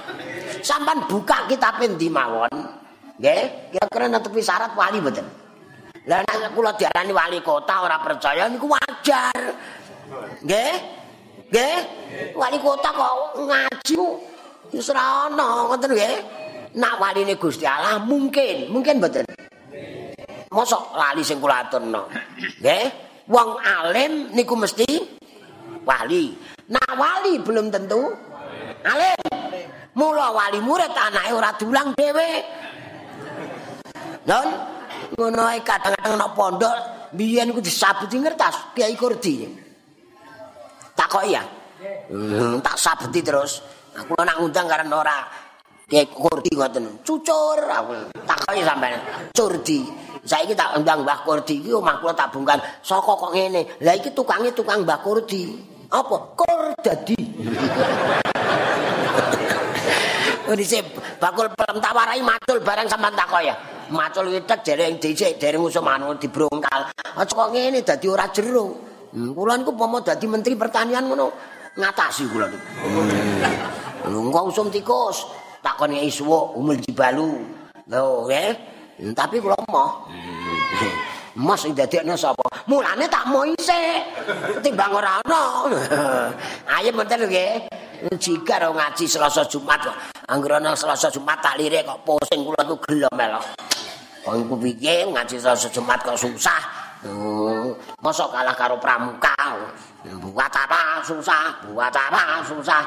Sampan 0.62 1.10
buka 1.10 1.50
kitab 1.50 1.82
endi 1.82 2.08
mawon. 2.08 2.50
Nggih, 3.21 3.74
kira-kira 3.74 4.06
netepi 4.10 4.41
syarat 4.41 4.74
wali 4.74 4.97
mboten. 4.97 5.26
Lah 6.10 6.26
nek 6.26 6.58
kula 6.58 6.74
diarani 6.74 7.13
wali 7.13 7.38
kota 7.45 7.86
ora 7.86 8.02
percaya 8.02 8.50
niku 8.50 8.65
wajar. 8.65 9.38
Nggih? 10.41 10.74
Nggih? 11.54 11.78
Wali 12.34 12.58
kota 12.58 12.89
kok 12.89 13.38
ngaji 13.38 13.95
wis 14.74 14.89
ora 14.89 15.30
ana, 15.30 15.69
ngoten 15.69 15.91
nggih. 15.93 16.15
Nak 16.71 17.04
waline 17.04 17.36
Gusti 17.36 17.67
Allah 17.67 18.02
mungkin, 18.02 18.71
mungkin 18.71 18.97
mboten. 18.97 19.28
Mosok 20.50 20.97
lali 20.97 21.21
sing 21.21 21.38
kula 21.38 21.69
aturno. 21.69 22.10
Nggih? 22.62 22.86
Wong 23.30 23.50
alim 23.62 24.34
niku 24.34 24.58
mesti 24.58 24.89
wali. 25.86 26.34
Nak 26.74 26.91
wali 26.97 27.38
belum 27.38 27.69
tentu 27.69 28.10
alim. 28.82 29.40
Mula 29.91 30.32
wali 30.32 30.60
murid 30.63 30.95
anake 30.95 31.32
ora 31.36 31.51
dulang 31.60 31.91
dhewe. 31.95 32.30
Non 34.27 34.47
ngono 35.17 35.43
ae 35.51 35.60
kadang-kadang 35.65 36.15
nek 36.15 36.32
pondok 36.38 36.75
biyen 37.12 37.51
iku 37.51 37.60
disabuti 37.60 38.15
ngertas 38.15 38.71
Kiai 38.71 38.95
Kurdi. 38.95 39.36
takok 40.95 41.23
ya. 41.27 41.43
Hmm, 42.08 42.62
tak 42.62 42.77
sabeti 42.77 43.19
terus. 43.25 43.60
Aku 43.97 44.15
nak 44.21 44.39
ngundang 44.39 44.69
karena 44.69 44.95
ora 44.95 45.17
kayak 45.89 46.13
kurdi 46.15 46.56
ngoten. 46.56 47.04
Cucur 47.04 47.60
aku 47.67 48.15
takoki 48.23 48.62
sampean. 48.63 49.01
Curdi. 49.36 49.80
Saiki 50.21 50.54
tak 50.54 50.77
undang 50.77 51.01
Mbah 51.01 51.25
Kurdi 51.25 51.65
iki 51.65 51.73
omah 51.73 51.97
kula 51.97 52.13
tak 52.13 52.30
bungkan. 52.30 52.62
Saka 52.86 53.17
kok 53.17 53.34
ngene. 53.34 53.82
Lah 53.82 53.97
iki 53.97 54.13
tukange 54.13 54.54
tukang 54.54 54.86
Mbah 54.86 55.01
Kurdi. 55.01 55.58
Apa? 55.89 56.15
Kur 56.38 56.62
Dise 60.52 60.84
bakul 61.16 61.48
pelem 61.56 61.80
tak 61.80 61.96
warai 61.96 62.20
matul 62.20 62.60
barang 62.60 62.88
sampean 62.92 63.16
takok 63.16 63.42
ya. 63.44 63.56
Matul 63.92 64.32
witek 64.36 64.60
dereng 64.64 65.00
dhisik 65.00 65.40
dereng 65.40 65.64
usum 65.64 65.88
anu 65.88 66.16
dibrongkal. 66.20 66.92
Aja 66.92 67.32
kok 67.32 67.52
ngene 67.56 67.84
dadi 67.84 68.08
ora 68.12 68.28
jero. 68.32 68.76
Hmm, 69.12 69.36
kula 69.36 69.60
niku 69.60 69.76
pomo 69.76 70.00
dadi 70.00 70.24
menteri 70.28 70.56
pertanian 70.56 71.08
ngono 71.08 71.28
ngatasi 71.76 72.24
kula 72.32 72.48
niku. 72.48 72.68
Hmm. 72.84 74.12
Engko 74.12 74.40
usum 74.52 74.68
tikus, 74.72 75.28
takon 75.60 75.96
iki 75.96 76.10
suwuk 76.12 76.56
umul 76.56 76.80
jibalu. 76.80 77.44
Lho, 77.92 78.28
nggih. 78.28 78.52
Hmm, 79.04 79.12
tapi 79.16 79.44
kula. 79.44 79.56
Hmm. 79.60 80.96
Mas 81.36 81.64
dadekne 81.64 82.16
sapa? 82.20 82.44
Mulane 82.68 83.08
tak 83.08 83.24
mau 83.32 83.48
isih. 83.48 84.04
Timbang 84.60 84.92
ora 84.92 85.24
ana. 85.24 85.44
Ayo 86.80 86.92
menten 86.92 87.24
nggih. 87.24 87.68
Jika 88.10 88.58
ro 88.58 88.74
ngaji 88.74 89.06
Selasa 89.06 89.46
Jumat 89.46 89.78
kok. 89.86 89.98
Anggrana 90.26 90.74
Selasa 90.74 91.14
Jumat 91.14 91.38
tak 91.38 91.62
lirik 91.62 91.86
kok 91.86 92.02
pusing 92.02 92.42
kula 92.42 92.66
gelo 92.66 93.10
melok. 93.14 93.44
Kok 94.26 94.36
iku 94.42 94.56
piye 94.58 95.06
ngaji 95.06 95.36
Selasa 95.38 95.70
Jumat 95.70 96.02
kok 96.02 96.18
susah. 96.18 96.62
Oh, 97.02 97.74
mosok 98.02 98.30
kalah 98.30 98.54
karo 98.54 98.78
pramuka. 98.78 99.34
Buat 100.02 100.54
apa 100.54 101.02
susah, 101.06 101.66
buat 101.70 101.94
apa 101.94 102.42
susah. 102.46 102.82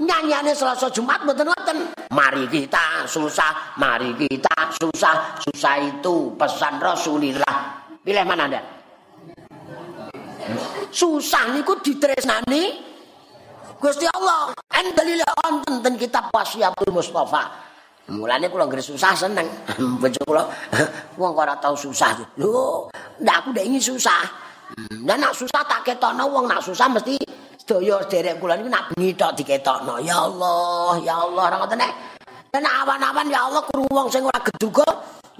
Nyanyiane 0.00 0.56
Selasa 0.56 0.88
Jumat 0.88 1.24
mboten 1.24 1.48
ngoten. 1.48 1.78
Mari 2.12 2.48
kita 2.48 3.04
susah, 3.04 3.76
mari 3.76 4.16
kita 4.16 4.72
susah. 4.80 5.36
Susah 5.44 5.76
itu 5.80 6.32
pesan 6.36 6.80
Rasulillah. 6.80 7.56
Pilih 8.00 8.24
mana 8.24 8.48
Anda? 8.48 8.60
Susah 10.88 11.52
niku 11.52 11.76
ditresnani 11.84 12.89
Gusti 13.80 14.04
Allah. 14.12 14.52
Endalile 14.76 15.24
wonten 15.40 15.80
ten 15.80 15.94
kitab 15.96 16.28
Wasiatul 16.28 16.92
Mustafa. 16.92 17.48
Mulane 18.12 18.52
kula 18.52 18.68
nggres 18.68 18.92
susah 18.92 19.16
seneng. 19.16 19.48
Bojo 20.00 20.20
kula 20.28 20.44
wong 21.20 21.32
ora 21.32 21.56
tau 21.56 21.72
susah. 21.72 22.12
Lho, 22.36 22.92
ndak 23.24 23.36
aku 23.40 23.48
ndak 23.56 23.64
ingin 23.64 23.80
susah. 23.80 24.20
Lah 25.08 25.16
nak 25.16 25.32
susah 25.32 25.64
tak 25.64 25.88
ketokno 25.88 26.28
wong 26.28 26.44
nak 26.44 26.60
susah 26.60 26.86
mesti 26.92 27.16
sedaya 27.56 28.04
derek 28.06 28.36
kula 28.38 28.60
niku 28.60 28.68
nak 28.68 28.92
bengi 28.92 29.16
tok 29.16 29.32
diketokno. 29.40 29.96
Ya 30.04 30.28
Allah, 30.28 31.00
ya 31.00 31.14
Allah 31.16 31.42
ora 31.48 31.56
ngoten 31.64 31.80
nek. 31.80 31.92
Dan 32.50 32.66
awan-awan 32.66 33.26
ya 33.32 33.48
Allah 33.48 33.62
krungu 33.64 33.88
wong 33.88 34.08
sing 34.12 34.28
ora 34.28 34.38
geduga. 34.44 34.84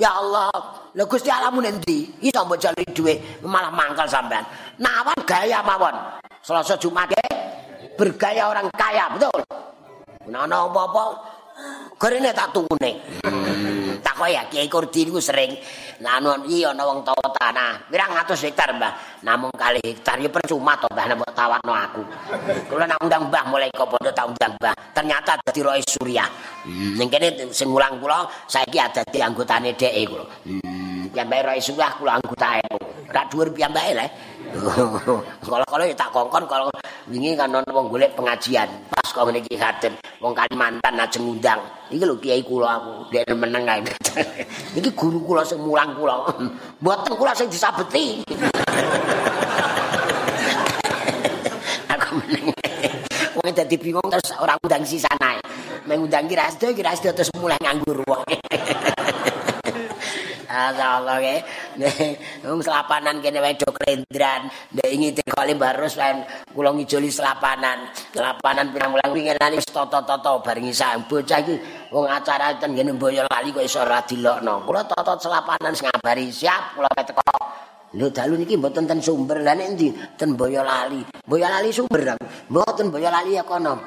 Ya 0.00 0.16
Allah, 0.16 0.48
lha 0.96 1.04
Gusti 1.04 1.28
Allah 1.28 1.52
mun 1.52 1.68
endi? 1.68 2.08
Iso 2.24 2.40
mbok 2.48 2.56
jalui 2.56 2.88
dhuwit 2.88 3.44
malah 3.44 3.68
mangkal 3.68 4.08
sampean. 4.08 4.40
Nah 4.80 5.04
awan 5.04 5.18
gaya 5.28 5.60
mawon. 5.60 5.92
Selasa 6.40 6.80
Jumat 6.80 7.12
bergaya 8.00 8.48
orang 8.48 8.72
kaya, 8.72 9.12
betul? 9.12 9.44
Ana 10.30 10.64
apa-apa 10.64 11.04
Gorene 12.00 12.32
tak 12.32 12.56
tungune. 12.56 13.20
Hmm. 13.20 14.00
Tak 14.00 14.16
kok 14.16 14.28
ya 14.32 14.48
Kiai 14.48 14.72
Kurdi 14.72 15.04
niku 15.04 15.20
sering 15.20 15.52
nanu 16.00 16.32
iki 16.48 16.64
ana 16.64 16.80
wong 16.88 17.04
tawa 17.04 17.28
tanah. 17.36 17.92
Pirang 17.92 18.16
atus 18.16 18.48
hektar, 18.48 18.72
Mbah? 18.72 19.20
Namung 19.20 19.52
kali 19.52 19.84
hektar 19.84 20.16
ya 20.16 20.32
percuma 20.32 20.80
to, 20.80 20.88
Mbah, 20.88 21.04
nek 21.12 21.20
tawakno 21.36 21.72
aku. 21.76 22.02
Kula 22.72 22.88
nak 22.88 23.04
undang 23.04 23.28
Mbah 23.28 23.44
mulai 23.52 23.68
kok 23.68 23.84
bondo 23.84 24.08
tak 24.16 24.32
undang 24.32 24.56
Mbah. 24.56 24.72
Ternyata 24.96 25.36
dadi 25.44 25.60
Roy 25.60 25.84
Surya. 25.84 26.24
Ning 26.72 27.12
kene 27.12 27.52
sing 27.52 27.68
mulang 27.68 28.00
kula 28.00 28.24
saiki 28.48 28.80
ada 28.80 29.04
di 29.04 29.20
anggotane 29.20 29.76
dhek 29.76 29.92
kula. 30.08 30.24
Hmm. 30.48 31.12
Piyambake 31.12 31.42
Roy 31.44 31.60
Surya 31.60 31.92
kula 32.00 32.16
anggotae. 32.16 32.64
Rak 33.12 33.28
dhuwur 33.28 33.52
piyambake 33.52 33.92
lho. 33.92 34.06
Kalau-kalau 35.46 35.84
ya 35.86 35.94
tak 35.94 36.10
kongkon 36.10 36.44
kalau 36.50 36.66
wingi 37.06 37.38
kan 37.38 37.54
ana 37.54 37.62
wong 37.70 37.86
golek 37.86 38.10
pengajian. 38.18 38.66
Pas 38.90 39.06
kok 39.06 39.22
ngene 39.26 39.42
iki 39.46 39.54
hadir 39.54 39.94
wong 40.18 40.34
Kalimantan 40.34 40.98
ajeng 40.98 41.24
ngundang. 41.26 41.60
Iki 41.90 42.04
lho 42.06 42.14
kiai 42.18 42.42
kula 42.42 42.78
aku, 42.78 42.92
dhek 43.14 43.30
meneng 43.34 43.62
kae. 43.66 43.80
Iki 44.78 44.90
guru 44.94 45.22
kula 45.22 45.42
sing 45.46 45.62
mulang 45.62 45.94
kula. 45.94 46.26
Mboten 46.82 47.12
kula 47.14 47.32
sing 47.34 47.46
disabeti. 47.50 48.26
aku 51.90 52.06
meneng. 52.18 52.44
Wong 53.38 53.50
dadi 53.54 53.76
bingung 53.78 54.06
terus 54.10 54.34
ora 54.38 54.58
undang 54.58 54.82
sisanae. 54.82 55.38
Mengundang 55.86 56.26
kira 56.26 56.50
asdo 56.50 56.70
kira 56.74 56.94
asdo 56.94 57.10
terus 57.14 57.30
mulai 57.38 57.58
nganggur 57.62 58.02
wong. 58.06 58.22
Allah 60.50 61.22
ke. 61.22 61.36
Wong 62.42 62.58
selapanan 62.58 63.22
kene 63.22 63.38
wae 63.38 63.54
do 63.54 63.70
krendran. 63.70 64.50
Nek 64.74 64.88
ingin 64.90 65.14
dikali 65.14 65.54
barus 65.54 65.94
lan 65.94 66.26
kula 66.50 66.74
ngijoli 66.74 67.06
selapanan. 67.06 67.86
Selapanan 68.10 68.74
pirang-pirang 68.74 69.14
wingi 69.14 69.32
wis 69.54 69.66
toto-toto 69.70 70.42
bareng 70.42 70.66
isa 70.66 70.98
bocah 71.06 71.38
iki 71.38 71.54
wong 71.94 72.10
acara 72.10 72.58
ten 72.58 72.74
ngene 72.74 72.98
Boyolali 72.98 73.54
kok 73.54 73.62
iso 73.62 73.86
ora 73.86 74.02
dilokno. 74.02 74.66
Kula 74.66 74.82
toto 74.90 75.14
selapanan 75.22 75.70
sing 75.70 75.86
ngabari 75.86 76.26
siap 76.34 76.74
kula 76.74 76.90
teko. 76.98 77.22
Lho 77.94 78.06
dalu 78.10 78.42
niki 78.42 78.58
mboten 78.58 78.90
ten 78.90 78.98
sumber. 78.98 79.38
Lah 79.42 79.54
nek 79.54 79.74
endi? 79.74 79.94
Ten 80.18 80.34
Boyolali. 80.34 81.06
Boyolali 81.22 81.70
sumber. 81.70 82.18
Mboten 82.50 82.90
Boyolali 82.90 83.38
ya 83.38 83.46
kono. 83.46 83.78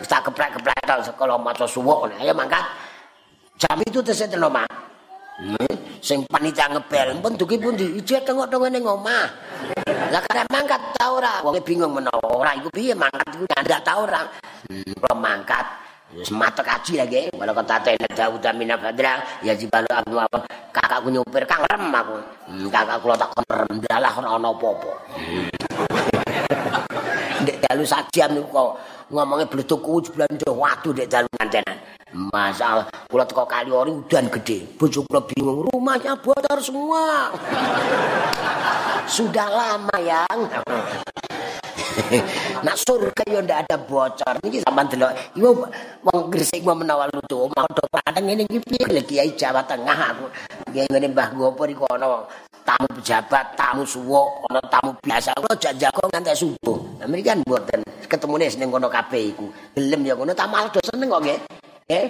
Wis 0.00 0.08
tak 0.08 0.28
keprek-keprek 0.28 0.80
to 0.84 1.12
sekolah 1.12 1.36
maca 1.36 1.68
suwuk. 1.68 2.08
Ayo 2.16 2.32
mangkat. 2.32 2.64
Jam 3.56 3.80
itu 3.80 4.04
tesih 4.04 4.28
omah. 4.36 4.68
Sing 6.06 6.22
panitia 6.30 6.70
ngebel. 6.70 7.18
Pun 7.18 7.34
dugi 7.34 7.58
pundi? 7.58 7.98
Ije 7.98 8.22
tengok-tengok 8.22 8.70
ning 8.70 8.86
omah. 8.86 9.26
Lah 10.14 10.22
karep 10.22 10.46
mangkat 10.54 10.78
ta 10.94 11.10
ora? 11.10 11.42
Wong 11.42 11.58
bingung 11.66 11.90
menawa 11.90 12.22
ora. 12.22 12.54
Iku 12.54 12.70
piye 12.70 12.94
mangkat 12.94 13.26
iku? 13.34 13.42
Ndak 13.50 13.82
ta 13.82 13.98
ora. 13.98 14.22
Hmm, 14.70 15.18
mangkat. 15.18 15.66
Wis 16.14 16.30
matek 16.30 16.70
aji 16.70 17.02
lagi 17.02 17.26
wala 17.34 17.50
kata 17.50 17.82
tene 17.82 18.06
Daud 18.14 18.38
Amina 18.46 18.78
Badra 18.78 19.18
ya 19.42 19.58
jibalu 19.58 19.90
abnu 19.90 20.22
apa 20.22 20.46
kakakku 20.70 21.10
nyupir 21.10 21.42
kang 21.50 21.66
rem 21.66 21.90
aku. 21.90 22.16
Hmm, 22.46 22.70
kakak 22.70 23.02
kula 23.02 23.18
tak 23.18 23.34
rem 23.50 23.82
ndalah 23.82 24.14
ora 24.14 24.28
ana 24.38 24.48
apa-apa. 24.54 24.92
Hmm. 25.18 25.50
dalu 27.66 27.82
sak 27.82 28.06
jam 28.14 28.30
niku 28.38 28.48
kok 28.54 28.70
ngomongnya 29.10 29.50
beletuk 29.50 29.82
kuwi 29.82 30.06
bulan 30.14 30.30
waktu 30.46 30.88
dek 30.94 31.10
dalu 31.10 31.28
nantenan. 31.42 31.95
Masalah 32.16 32.88
kula 33.12 33.28
teko 33.28 33.44
kali 33.44 33.68
udan 33.68 34.32
gede. 34.32 34.64
Bojo 34.80 35.04
kula 35.04 35.20
bingung, 35.28 35.68
rumahnya 35.68 36.16
bocor 36.16 36.56
semua. 36.64 37.28
Sudah 39.04 39.44
lama 39.52 39.96
yang. 40.00 40.40
Nak 42.64 42.76
surga 42.76 43.22
yo 43.28 43.44
ndak 43.44 43.68
ada 43.68 43.76
bocor. 43.76 44.34
Niki 44.40 44.64
sampean 44.64 44.88
delok. 44.88 45.12
Iku 45.36 45.68
wong 46.08 46.32
Gresik 46.32 46.64
mau 46.64 46.72
menawa 46.72 47.04
lutu, 47.12 47.52
mau 47.52 47.68
do 47.68 47.84
padang 47.92 48.24
ngene 48.24 48.48
iki 48.48 48.64
piye 48.64 48.84
lho 48.88 49.02
Kiai 49.04 49.36
Jawa 49.36 49.60
Tengah 49.68 50.16
aku. 50.16 50.26
Kiai 50.72 50.88
ngene 50.88 51.12
Mbah 51.12 51.36
Gopur 51.36 51.68
iku 51.68 51.84
ana 51.92 52.24
tamu 52.64 52.88
pejabat, 52.96 53.54
tamu 53.60 53.84
suwo, 53.84 54.40
ana 54.48 54.64
tamu 54.72 54.96
biasa. 55.04 55.36
Kulo 55.36 55.52
jajago 55.60 56.08
nganti 56.08 56.32
subuh. 56.32 56.78
Lah 56.96 57.06
mriki 57.12 57.28
kan 57.28 57.44
mboten 57.44 57.80
ketemune 58.08 58.48
ning 58.56 58.68
kono 58.72 58.88
kabeh 58.88 59.36
iku. 59.36 59.52
Gelem 59.76 60.00
ya 60.00 60.16
ngono 60.16 60.32
tak 60.32 60.48
malah 60.48 60.72
do 60.72 60.80
seneng 60.80 61.12
kok 61.12 61.20
nggih. 61.20 61.40
Nggih. 61.86 62.06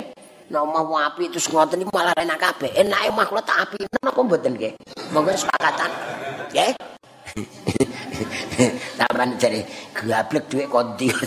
Nek 0.49 0.63
mau 0.73 0.97
api 0.97 1.29
terus 1.29 1.53
ngoten 1.53 1.85
iki 1.85 1.93
malah 1.93 2.17
enak 2.17 2.41
kabeh. 2.41 2.73
Enake 2.81 3.13
kula 3.13 3.45
tak 3.45 3.69
api 3.69 3.85
napa 4.01 4.21
mboten 4.25 4.57
nggih. 4.57 4.73
Monggo 5.13 5.37
sepakatan. 5.37 5.93
Nggih. 6.49 6.73
Sampeyan 8.97 9.37
jare 9.37 9.61
gablek 9.93 10.49
dhuwit 10.49 10.73
konti. 10.73 11.13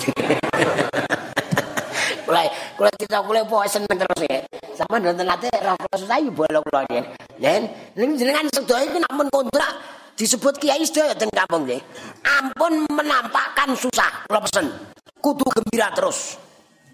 Kula 2.25 2.41
kula 2.73 2.89
kita 2.97 3.21
kula 3.21 3.45
po 3.45 3.61
seneng 3.69 3.93
terus 3.93 4.21
ya. 4.25 4.41
Sampeyan 4.73 5.13
nonton 5.13 5.29
roh 5.29 5.77
kula 5.77 5.97
susah 6.01 6.17
iku 6.17 6.31
bolong 6.33 6.65
kula 6.65 6.81
ya. 6.89 7.01
Yen 7.37 7.69
ning 7.93 8.17
jenengan 8.17 8.49
iki 8.49 8.97
namun 8.97 9.29
kontrak 9.29 9.77
disebut 10.17 10.57
kiai 10.57 10.81
sedaya 10.81 11.13
teng 11.13 11.29
kampung 11.29 11.69
nggih. 11.69 11.77
Ampun 12.25 12.89
menampakkan 12.89 13.77
susah 13.77 14.25
kula 14.25 14.41
pesen. 14.41 14.73
Kudu 15.21 15.45
gembira 15.53 15.93
terus. 15.93 16.41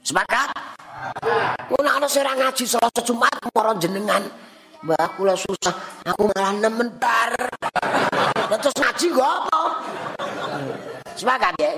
Sepakat? 0.03 0.64
Kula 1.69 1.97
ana 1.97 2.07
sing 2.09 2.25
ngaji 2.25 2.63
Selasa 2.65 3.01
Jumat 3.05 3.33
marang 3.53 3.77
jenengan. 3.77 4.23
Mbah 4.85 5.17
kula 5.17 5.33
susah, 5.33 5.73
aku 6.05 6.29
malah 6.29 6.53
nemen 6.61 6.93
bar. 7.01 7.33
Terus 8.53 8.75
ngaji 8.77 9.07
kok 9.17 9.25
apa? 9.25 9.61
Sepakat 11.15 11.53
ya? 11.57 11.71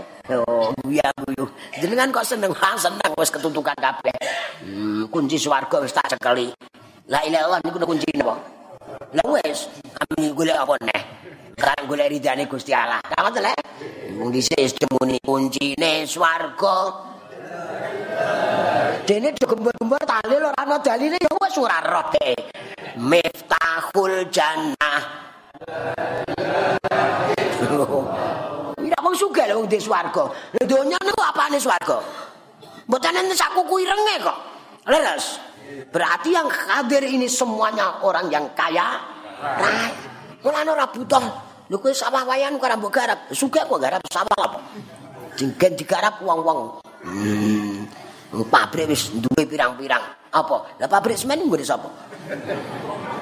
Oh, 0.44 0.76
guya 0.84 1.08
guyu. 1.24 1.48
Jenengan 1.80 2.12
kok 2.12 2.28
seneng 2.28 2.52
ah, 2.58 2.76
seneng 2.76 3.12
wis 3.16 3.32
ketutukan 3.32 3.78
kabeh. 3.80 4.18
Hmm, 4.66 5.08
kunci 5.08 5.40
swarga 5.40 5.80
wis 5.80 5.96
tak 5.96 6.12
cekeli. 6.12 6.52
La 7.08 7.24
ilaha 7.24 7.48
illallah 7.48 7.60
niku 7.64 7.78
kunci 7.88 8.10
napa? 8.20 8.36
Lah 9.16 9.28
wis, 9.40 9.72
kami 9.96 10.36
golek 10.36 10.58
apa 10.60 10.74
neh? 10.84 11.02
Kan 11.56 11.80
golek 11.88 12.12
ridane 12.12 12.44
Gusti 12.50 12.76
Allah. 12.76 13.00
Kapan 13.08 13.40
lek? 13.40 13.62
Mung 14.20 14.36
dhisik 14.36 14.60
wis 14.60 14.76
temuni 14.76 15.16
kuncine 15.24 16.04
swarga. 16.04 17.07
Dene 19.08 19.32
gembar-gembar 19.32 20.04
dalil 20.04 20.52
ora 20.52 20.58
ana 20.60 20.76
dalile 20.84 21.16
ya 21.16 21.32
wis 21.40 21.56
ora 21.56 21.80
roh 21.80 22.12
Miftahul 23.00 24.28
jannah. 24.28 25.02
Ira 28.84 29.00
wong 29.00 29.16
sugih 29.16 29.48
lho 29.48 29.64
wong 29.64 29.68
di 29.72 29.80
swarga. 29.80 30.28
Lha 30.60 30.64
donya 30.68 31.00
niku 31.00 31.24
apane 31.24 31.56
swarga? 31.56 32.04
Mboten 32.88 33.16
enten 33.16 33.36
sak 33.38 33.56
kuku 33.56 33.88
irenge 33.88 34.16
kok. 34.28 34.38
Leres. 34.92 35.40
Berarti 35.88 36.36
yang 36.36 36.52
hadir 36.52 37.04
ini 37.04 37.32
semuanya 37.32 38.04
orang 38.04 38.28
yang 38.28 38.44
kaya. 38.56 39.00
Nah, 39.40 39.88
mulane 40.44 40.70
ora 40.74 40.88
butuh. 40.90 41.26
Lho 41.72 41.78
kowe 41.80 41.92
sawah 41.96 42.28
wayan 42.28 42.60
kok 42.60 42.68
ora 42.68 42.76
mbok 42.76 42.92
garap. 42.92 43.20
Sugih 43.32 43.64
kok 43.64 43.80
garap 43.80 44.04
sawah 44.12 44.36
apa? 44.36 44.60
Jengken 45.38 45.80
digarap 45.80 46.20
wong-wong. 46.26 46.87
Hmm. 47.08 47.88
Pabrik 48.52 48.92
wis 48.92 49.08
duwe 49.16 49.48
pirang-pirang. 49.48 50.04
Apa? 50.36 50.76
Lah 50.84 50.90
pabrik 50.92 51.16
semen 51.16 51.48
nggone 51.48 51.64
sapa? 51.64 51.88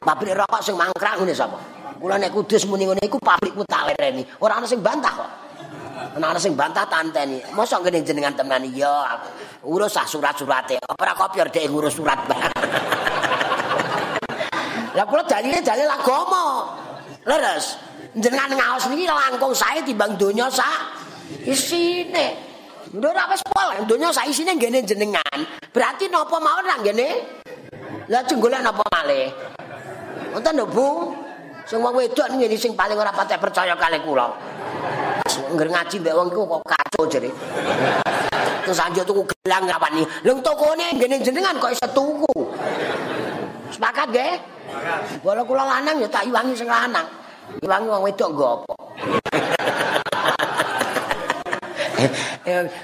Pabrik 0.01 0.33
rokok 0.33 0.61
sing 0.65 0.73
mangkrak 0.73 1.21
ngene 1.21 1.37
sapa? 1.37 1.61
Kula 2.01 2.17
nek 2.17 2.33
kudus 2.33 2.65
muni 2.65 2.89
ngene 2.89 3.05
iku 3.05 3.21
pabrikku 3.21 3.61
tak 3.69 3.93
lereni. 3.93 4.25
Ora 4.41 4.57
ana 4.57 4.65
sing 4.65 4.81
bantah 4.81 5.13
kok. 5.13 5.29
Ana 6.17 6.41
sing 6.41 6.57
bantah 6.57 6.89
tanteni. 6.89 7.39
Mosok 7.53 7.85
ngene 7.85 8.01
jenengan 8.01 8.33
tenan 8.33 8.65
iya. 8.65 9.21
Urus 9.61 9.93
ah 10.01 10.09
surat-surate. 10.09 10.81
Ora 10.97 11.13
kopior 11.13 11.53
dhek 11.53 11.69
ngurus 11.69 11.93
surat. 12.01 12.17
Lah 14.97 15.05
kula 15.05 15.23
dalile 15.29 15.61
dalil 15.61 15.85
agama. 15.85 16.73
Leres. 17.29 17.77
Jenengan 18.17 18.49
ngaos 18.57 18.89
niki 18.89 19.05
langkung 19.05 19.53
sae 19.53 19.85
timbang 19.85 20.17
donya 20.17 20.49
sak 20.49 21.05
isine. 21.45 22.54
Lho 22.95 23.12
ora 23.12 23.27
wis 23.27 23.43
pol, 23.43 23.75
donya 23.91 24.08
sak 24.08 24.31
isine 24.31 24.55
ngene 24.55 24.79
jenengan. 24.88 25.39
Berarti 25.75 26.08
napa 26.08 26.39
mawon 26.39 26.63
ra 26.63 26.79
ngene? 26.79 27.10
Lah 28.08 28.23
jenggolek 28.23 28.63
napa 28.63 28.88
malih? 28.88 29.27
Wonten 30.31 30.55
lho 30.55 30.65
Bu. 30.71 31.12
Sing 31.67 31.84
wong 31.84 31.91
wedok 31.91 32.31
ngene 32.31 32.55
sing 32.55 32.71
paling 32.71 32.95
ora 32.95 33.12
patek 33.12 33.43
percaya 33.43 33.75
kali 33.75 33.99
kula. 33.99 34.31
Ngger 35.27 35.67
ngaji 35.75 35.95
mbek 35.99 36.15
wong 36.15 36.27
iku 36.31 36.41
kok 36.47 36.62
kacau 36.71 37.03
jere. 37.12 37.29
Terus 38.63 38.79
anjo 38.79 39.03
tuku 39.03 39.27
gelang 39.43 39.67
ngapani? 39.67 40.08
Lho 40.23 40.39
tokone 40.39 40.95
ngene 40.95 41.19
jenengan 41.19 41.60
kok 41.60 41.75
iso 41.75 41.88
tuku. 41.91 42.47
Sepakat 43.75 44.08
nggih? 44.08 44.39
Bola 45.19 45.43
kula 45.43 45.67
lanang 45.67 45.99
ya 45.99 46.08
tak 46.08 46.23
iwangi 46.31 46.55
sing 46.55 46.71
lanang. 46.71 47.03
Iwangi 47.60 47.91
wong 47.91 48.08
wedok 48.08 48.29
nggo 48.31 48.47
apa? 48.55 48.73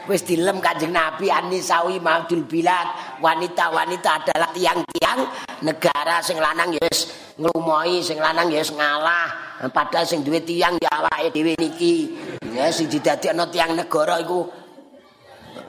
Wis 0.09 0.25
dilem 0.25 0.57
Kanjeng 0.57 0.89
Nabi 0.89 1.29
Anisawi 1.29 2.01
Maudul 2.01 2.49
Bilad, 2.49 3.19
wanita-wanita 3.21 4.25
adalah 4.25 4.49
tiang-tiang 4.49 5.21
negara 5.61 6.17
sing 6.25 6.41
lanang 6.41 6.73
ya 6.73 6.81
wis 6.89 7.13
nglumohi, 7.37 8.01
sing 8.01 8.17
lanang 8.17 8.49
ya 8.49 8.57
wis 8.65 8.73
ngalah. 8.73 9.59
Padahal 9.69 10.09
sing 10.09 10.25
duwe 10.25 10.41
tiang 10.41 10.81
ya 10.81 10.89
awake 10.89 11.29
dhewe 11.29 11.53
niki. 11.61 12.17
Ya 12.57 12.73
sing 12.73 12.89
didadekno 12.89 13.53
tiang 13.53 13.77
negara 13.77 14.17
iku 14.17 14.61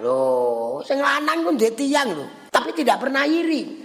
Lho, 0.03 0.79
sing 0.87 1.03
lanang 1.03 1.43
ku 1.43 1.51
duwe 1.59 1.75
tiang 1.75 2.15
lho, 2.15 2.27
tapi 2.51 2.71
tidak 2.75 3.03
pernah 3.03 3.27
iri. 3.27 3.82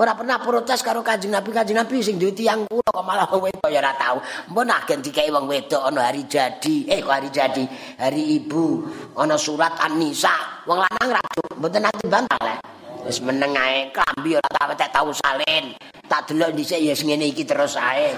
Ora 0.00 0.16
pernah 0.16 0.40
protes 0.40 0.80
karo 0.80 1.04
Kanjeng 1.04 1.28
Nabi, 1.28 1.52
Kanjeng 1.52 1.76
Nabi 1.76 2.00
sing 2.00 2.16
duwe 2.16 2.32
tiyang 2.32 2.64
kula 2.64 2.88
kok 2.88 3.04
malah 3.04 3.28
wong 3.28 3.52
wedok 3.52 3.68
ya 3.68 3.84
ora 3.84 3.92
tau. 4.00 4.16
Mbon 4.48 4.72
agen 4.72 5.04
dikeki 5.04 5.28
wong 5.28 5.44
wedok 5.44 5.92
ana 5.92 6.08
hari 6.08 6.24
jadi, 6.24 6.88
eh 6.88 7.04
kok 7.04 7.12
hari 7.12 7.28
jadi, 7.28 7.68
hari 8.00 8.40
ibu, 8.40 8.80
ana 9.12 9.36
surat 9.36 9.76
An-Nisa. 9.76 10.64
Wong 10.64 10.80
lanang 10.80 11.20
ra 11.20 11.22
mboten 11.52 11.84
ati 11.84 12.08
bantah 12.08 12.40
le. 12.40 12.56
Wis 13.04 13.20
meneng 13.20 13.52
ae 13.52 13.92
klambi 13.92 14.40
ora 14.40 14.48
tau 14.48 14.72
tak 14.72 14.88
tau 14.88 15.12
salin. 15.12 15.76
Tak 16.08 16.32
delok 16.32 16.56
dhisik 16.56 16.80
ya 16.80 16.96
ngene 16.96 17.28
iki 17.28 17.44
terus 17.44 17.76
ae. 17.76 18.16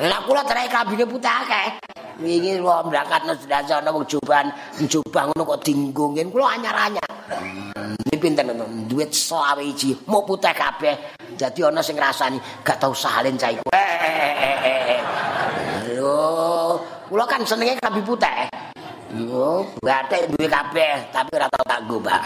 Lah 0.08 0.24
kula 0.24 0.40
terai 0.48 0.72
klambine 0.72 1.04
putih 1.04 1.28
akeh. 1.28 1.68
Wingi 2.16 2.56
kula 2.64 2.80
berangkat 2.88 3.28
nang 3.28 3.36
sedasa 3.36 3.84
ana 3.84 3.92
wong 3.92 4.08
joban, 4.08 4.48
njobang 4.80 5.36
ngono 5.36 5.52
kok 5.52 5.60
dinggung. 5.68 6.16
Kula 6.32 6.56
anyar-anyar. 6.56 7.71
Pinter 8.22 8.46
nonton, 8.46 8.86
duit 8.86 9.10
selawe 9.10 9.58
iji, 9.58 9.98
mau 10.06 10.22
putih 10.22 10.54
kabeh. 10.54 11.18
Jadi 11.34 11.66
ana 11.66 11.82
sing 11.82 11.98
ngrasani 11.98 12.38
gak 12.62 12.78
tau 12.78 12.94
salin 12.94 13.34
cah 13.34 13.50
iku. 13.50 13.66
Lho, 15.98 16.78
kula 17.10 17.26
kan 17.26 17.42
senenge 17.42 17.74
klambi 17.82 17.98
putih. 18.06 18.46
Yo, 19.18 19.66
batik 19.82 20.30
duwe 20.30 20.46
kabeh, 20.46 21.10
tapi 21.10 21.34
ora 21.34 21.50
tau 21.50 21.66
tak 21.66 21.82
nggo, 21.82 21.98
Pak. 21.98 22.20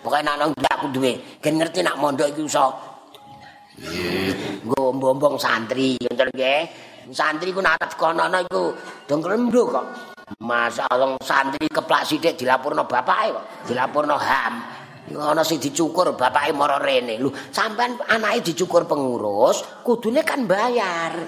Pokoke 0.00 0.24
nek 0.24 0.40
nang 0.40 0.56
aku 0.56 0.88
duwe, 0.88 1.12
gen 1.44 1.60
ngerti 1.60 1.84
nak 1.84 2.00
mondok 2.00 2.32
iki 2.32 2.48
iso. 2.48 2.72
Nggo 4.64 4.96
mbombong 4.96 5.36
santri, 5.36 6.00
ngoten 6.00 6.32
nggih. 6.32 6.60
Santri 7.12 7.52
ku 7.52 7.60
nek 7.60 7.92
kono 8.00 8.24
iku 8.24 8.72
dong 9.04 9.20
rembo 9.20 9.68
kok. 9.68 9.86
Masa 10.40 10.88
wong 10.96 11.20
santri 11.20 11.68
keplak 11.68 12.08
sithik 12.08 12.40
dilapurno 12.40 12.88
bapake 12.88 13.36
kok, 13.36 13.44
dilapurno 13.68 14.16
HAM. 14.16 14.79
Ana 15.18 15.42
sing 15.42 15.58
dicukur 15.58 16.14
bapake 16.14 16.54
mara 16.54 16.78
rene. 16.78 17.18
Lho, 17.18 17.34
sampean 17.50 17.98
anake 18.06 18.54
dicukur 18.54 18.86
pengurus, 18.86 19.66
kudune 19.82 20.22
kan 20.22 20.46
bayar. 20.46 21.18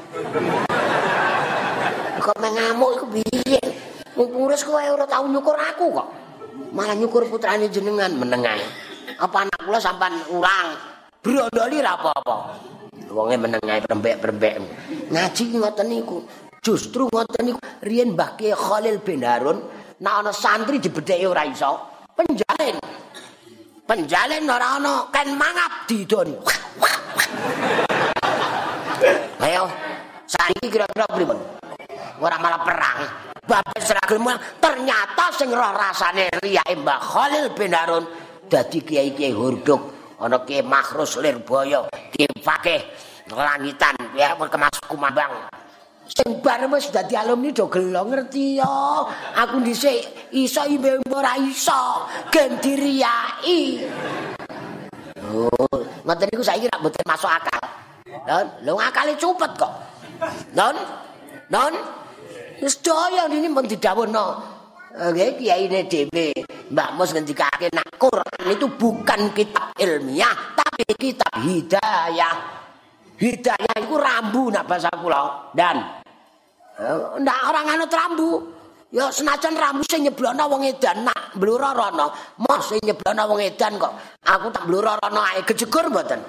kok 2.23 2.39
mengamuk 2.39 2.91
iku 2.95 3.07
piye? 3.11 3.59
Pengurus 4.15 4.63
kowe 4.63 4.79
ora 4.79 5.03
tau 5.11 5.27
nyukur 5.27 5.59
aku 5.59 5.87
kok. 5.91 6.09
Malah 6.71 6.95
nyukur 6.95 7.27
putrane 7.27 7.67
jenengan 7.67 8.15
menengae. 8.15 8.63
Apa 9.19 9.51
anak 9.51 9.59
kula 9.67 9.83
sampean 9.83 10.15
urang? 10.31 10.79
Brondoli 11.19 11.83
ra 11.83 11.99
apa-apa. 11.99 12.37
Wonge 13.11 13.37
menengae 13.37 13.83
prembek-prembek. 13.83 14.55
Ngaji 15.11 15.43
ngoten 15.59 15.87
niku. 15.91 16.23
Justru 16.63 17.11
ngoten 17.11 17.51
niku 17.51 17.61
riyen 17.83 18.15
Mbah 18.15 18.39
Khalil 18.39 19.03
bin 19.03 19.27
Harun 19.27 19.59
nek 19.99 20.15
ana 20.23 20.31
santri 20.31 20.79
dibedheki 20.79 21.27
ora 21.27 21.43
iso 21.43 21.79
penjalin. 22.15 22.79
Penjalin 23.83 24.47
ora 24.47 24.79
ana 24.79 25.11
kan 25.11 25.27
mangap 25.35 25.91
didoni. 25.91 26.39
Ayo, 29.43 29.67
saiki 30.31 30.71
kira-kira 30.71 31.07
pripun? 31.11 31.39
Ora 32.23 32.39
malah 32.39 32.63
perang. 32.63 32.99
bapak 33.43 33.83
seragam 33.83 34.23
ternyata 34.63 35.35
sing 35.35 35.51
roh 35.51 35.75
rasane 35.75 36.31
riya 36.41 36.63
Mbah 36.63 37.01
Khalil 37.03 37.51
bin 37.59 37.75
Harun 37.75 38.07
dadi 38.47 38.79
kiai-kiai 38.87 39.35
hurduk 39.35 39.83
ana 40.23 40.47
kiai 40.47 40.63
Makhrus 40.63 41.19
Lirboyo 41.19 41.91
Fakih 42.43 42.83
langitan 43.31 43.95
ya 44.15 44.35
kemas 44.39 44.79
kumambang 44.87 45.31
sing 46.13 46.39
bareng 46.45 46.69
wis 46.73 46.93
dadi 46.93 47.17
alumni 47.17 47.51
do 47.51 47.67
gelo 47.73 48.05
ngerti 48.05 48.61
ya? 48.61 49.01
Aku 49.41 49.65
dhisik 49.65 50.31
iso 50.37 50.63
imbe 50.69 51.01
ora 51.09 51.41
iso. 51.41 52.07
Gen 52.29 52.61
diriyai 52.61 53.61
oh 55.33 55.81
ngoten 56.05 56.29
niku 56.29 56.45
saiki 56.45 56.69
rak 56.69 56.81
mboten 56.85 57.05
masuk 57.09 57.31
akal. 57.31 57.63
Non 58.29 58.47
lho 58.63 58.77
akale 58.77 59.17
cupet 59.17 59.53
kok. 59.57 59.73
Non 60.53 60.77
non 61.49 61.75
Wis 62.63 62.79
daya 62.79 63.27
ini 63.27 63.51
pun 63.51 63.67
didhawuhno. 63.67 64.27
Nggih 64.95 65.35
kiyaine 65.35 65.91
dhewe. 65.91 66.31
Mbak 66.71 66.89
Mus 66.95 67.11
ngendikake 67.11 67.75
nak 67.75 67.91
Quran 67.99 68.47
itu 68.55 68.71
bukan 68.79 69.35
kitab 69.35 69.75
ilmiah 69.75 70.55
tapi 70.55 70.87
kitab 70.95 71.43
hidayah. 71.43 72.63
Hidayah 73.19 73.77
itu 73.83 73.99
rambu 73.99 74.55
nak 74.55 74.71
bahasa 74.71 74.95
kula. 74.95 75.51
Dan 75.51 76.02
ndak 77.21 77.39
orang 77.49 77.67
anut 77.77 77.93
rambu. 77.93 78.31
Ya 78.93 79.09
senajan 79.09 79.57
rambu 79.57 79.81
sing 79.89 80.05
nyeblokno 80.05 80.53
wong 80.53 80.69
edan 80.69 81.09
nak 81.09 81.33
blurorono. 81.41 82.13
Mos 82.45 82.69
sing 82.69 82.81
nyeblokno 82.85 83.25
wong 83.25 83.41
edan 83.41 83.81
kok. 83.81 83.93
Aku 84.21 84.53
tak 84.53 84.69
blurorono 84.69 85.21
ae 85.33 85.41
gejegur 85.49 85.89
mboten. 85.89 86.21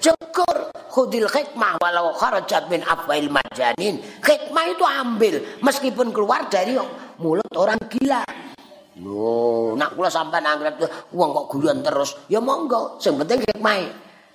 Jegur 0.00 0.72
khudil 0.88 1.28
hikmah 1.28 1.76
walau 1.84 2.16
kharajat 2.16 2.72
min 2.72 2.80
afwail 2.88 3.28
majanin. 3.28 4.00
Hikmah 4.24 4.64
itu 4.72 4.84
ambil 4.84 5.34
meskipun 5.60 6.08
keluar 6.08 6.48
dari 6.48 6.72
mulut 7.20 7.52
orang 7.52 7.76
gila. 7.92 8.24
Loh, 9.04 9.74
nak 9.74 9.98
kula 9.98 10.06
sampean 10.06 10.46
anggere 10.46 10.70
wong 11.12 11.34
kok 11.34 11.46
guyon 11.50 11.82
terus, 11.82 12.14
ya 12.30 12.38
monggo, 12.38 12.96
sing 13.02 13.18
penting 13.18 13.42
hikmah. 13.42 13.90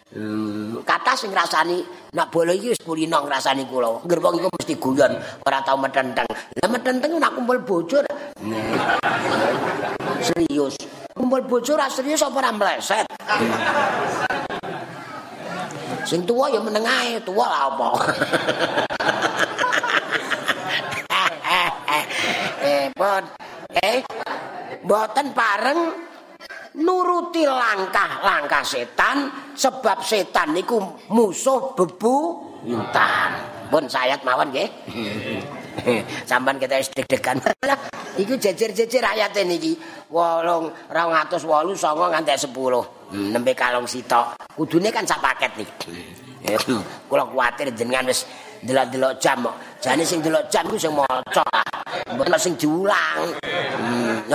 Hmm, 0.10 0.82
kata 0.82 1.14
sing 1.14 1.30
rasani 1.30 1.86
nak 2.18 2.34
bola 2.34 2.50
iki 2.50 2.74
wis 2.74 2.82
kulino 2.82 3.22
ngrasani 3.22 3.62
kula. 3.70 4.02
Ngger 4.02 4.18
wong 4.18 4.42
iku 4.42 4.50
mesti 4.50 4.74
guyon, 4.82 5.14
ora 5.46 5.62
tau 5.62 5.78
metenteng. 5.78 6.26
Lah 6.58 6.70
metenteng 6.74 7.14
nak 7.22 7.38
kumpul 7.38 7.62
bojo. 7.62 8.02
serius. 10.26 10.74
Kumpul 11.14 11.46
bojo 11.46 11.78
ora 11.78 11.86
serius 11.94 12.26
apa 12.26 12.42
ora 12.42 12.50
meleset. 12.50 13.06
sing 16.10 16.26
tuwa 16.26 16.50
ya 16.50 16.58
meneng 16.58 16.90
ae, 16.90 17.22
tuwa 17.22 17.46
lah 17.46 17.62
apa. 17.70 17.90
eh, 22.66 22.90
bon. 22.98 23.24
Eh, 23.78 24.02
boten 24.82 25.38
pareng 25.38 26.09
nuruti 26.78 27.48
langkah-langkah 27.48 28.62
setan 28.62 29.32
sebab 29.58 30.06
setan 30.06 30.54
niku 30.54 30.78
musuh 31.10 31.74
bebu 31.74 32.16
intan. 32.70 33.32
Pun 33.70 33.86
sayat 33.86 34.26
mawon 34.26 34.50
nggih. 34.50 34.70
Sampan 36.30 36.58
kita 36.58 36.82
deg-degan. 36.82 37.38
Iku 38.22 38.36
jejer-jejer 38.36 39.04
ayat 39.06 39.38
niki. 39.46 39.78
8 40.10 40.90
208 40.90 41.78
songo 41.78 42.10
nganti 42.10 42.34
10. 42.34 42.50
Hmm, 42.50 43.30
nembe 43.30 43.54
kalong 43.54 43.86
sitok. 43.86 44.34
Kudune 44.58 44.90
kan 44.90 45.06
sak 45.06 45.22
paket 45.22 45.54
niki. 45.54 45.94
Kula 47.10 47.30
kuwatir 47.30 47.70
jenengan 47.78 48.10
wis 48.10 48.26
delok-delok 48.66 49.22
jam 49.22 49.46
kok. 49.46 49.56
Jane 49.80 50.04
sing 50.04 50.20
delok 50.26 50.50
jam 50.50 50.66
ku 50.66 50.76
sing 50.76 50.92
maca. 50.98 51.46
Mboten 52.10 52.42
sing 52.42 52.54
diulang. 52.58 53.38
Hmm, 53.78 54.26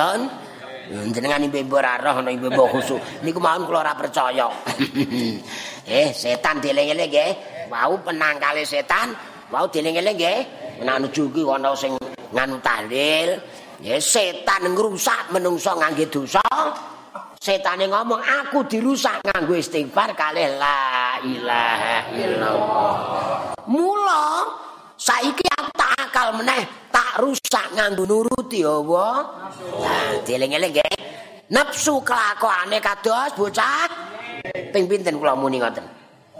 jenengan 0.89 1.41
ibu 1.45 1.77
ora 1.77 1.97
roh 2.01 2.21
ana 2.21 2.31
ibu 2.33 2.49
khusuk. 2.51 3.25
Niku 3.25 3.41
mawon 3.41 3.69
kula 3.69 3.85
ora 3.85 3.95
percaya. 3.97 4.49
Eh 5.85 6.17
setan 6.17 6.65
dieling-eling 6.65 7.13
nggih. 7.13 7.31
Wau 7.69 8.01
penangkale 8.01 8.65
setan 8.65 9.13
wau 9.53 9.69
dieling-eling 9.69 10.17
nggih. 10.17 10.41
Nuju 10.81 11.29
ki 11.29 11.43
ana 11.45 11.77
sing 11.77 11.93
nganu 12.33 12.57
tahlil. 12.65 13.37
Ya 13.85 14.01
setan 14.01 14.73
ngrusak 14.73 15.29
menungso 15.29 15.77
ngangge 15.77 16.09
dosa. 16.09 16.41
Setane 17.45 17.85
ngomong 17.93 18.25
aku 18.25 18.65
dirusak 18.65 19.21
nganggo 19.21 19.53
istighfar 19.61 20.17
kalih 20.17 20.57
la 20.57 21.21
ilaha 21.21 21.97
illallah. 22.17 22.97
Mula 23.69 24.49
saiki 24.97 25.45
tak 25.75 25.93
akal 25.99 26.39
meneh 26.39 26.63
tak 26.95 27.19
rusak 27.19 27.75
nganggo 27.75 28.07
nuruti 28.07 28.63
nah 28.63 30.15
dieling-eling 30.23 30.73
nggih. 30.73 30.95
Nafsu 31.51 32.01
kelakuane 32.01 32.81
kados 32.81 33.37
bocah. 33.37 33.91
Ping 34.73 34.89
pinten 34.89 35.21
kula 35.21 35.37
muni 35.37 35.61
ngoten? 35.61 35.85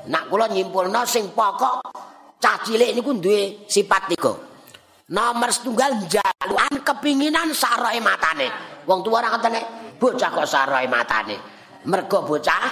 Nak 0.09 0.25
kula 0.33 0.49
nyimpulno 0.49 1.05
sing 1.05 1.35
pokok 1.35 1.85
cah 2.41 2.57
cilik 2.65 2.97
niku 2.97 3.13
duwe 3.19 3.69
sifat 3.69 4.09
tiga. 4.09 4.33
Nomor 5.13 5.53
setunggal 5.53 6.09
jaluan 6.09 6.75
kepinginan 6.81 7.53
saroe 7.53 8.01
matane. 8.01 8.49
Wong 8.89 9.05
tuwa 9.05 9.21
ora 9.21 9.37
ngoten 9.37 9.61
bocah 10.01 10.31
kok 10.33 10.49
saroe 10.49 10.89
matane. 10.89 11.37
Mergo 11.85 12.25
bocah 12.25 12.65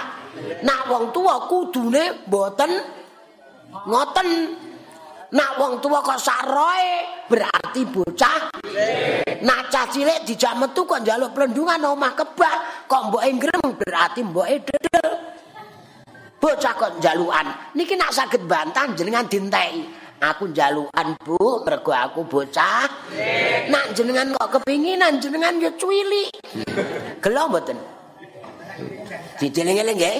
nak 0.65 0.89
wong 0.89 1.13
tuwa 1.13 1.45
kudune 1.45 2.25
mboten 2.25 2.71
ngoten 3.85 4.29
Nak 5.33 5.57
wong 5.57 5.81
tua 5.81 5.97
kok 6.05 6.21
saroe 6.21 7.25
berarti 7.25 7.81
bocah. 7.89 8.53
Nak 9.41 9.61
cah 9.73 9.89
cilik 9.89 10.29
dijak 10.29 10.53
metu 10.61 10.85
kok 10.85 11.01
njaluk 11.01 11.33
plendungan 11.33 11.81
omah 11.89 12.13
kebak, 12.13 12.85
kok 12.85 13.09
mboke 13.09 13.29
ngrem 13.41 13.65
berarti 13.81 14.21
mboke 14.21 14.61
dedel. 14.61 15.09
Bocah 16.37 16.73
kok 16.77 16.91
njalukan. 17.01 17.73
Niki 17.73 17.97
nak 17.97 18.13
saged 18.13 18.45
bantah 18.45 18.93
jenengan 18.93 19.25
dinteki. 19.25 20.05
Aku 20.23 20.53
njalukan, 20.53 21.19
Bu, 21.19 21.65
mergo 21.65 21.91
aku 21.91 22.23
bocah. 22.29 22.87
Nak 23.73 23.85
jenengan 23.97 24.37
kok 24.37 24.61
kepinginan 24.61 25.17
jenengan 25.17 25.57
ya 25.57 25.73
cuwili. 25.73 26.29
Gelo 27.19 27.49
mboten? 27.49 27.75
Dijeling-eling 29.41 29.97
nggih. 29.97 30.17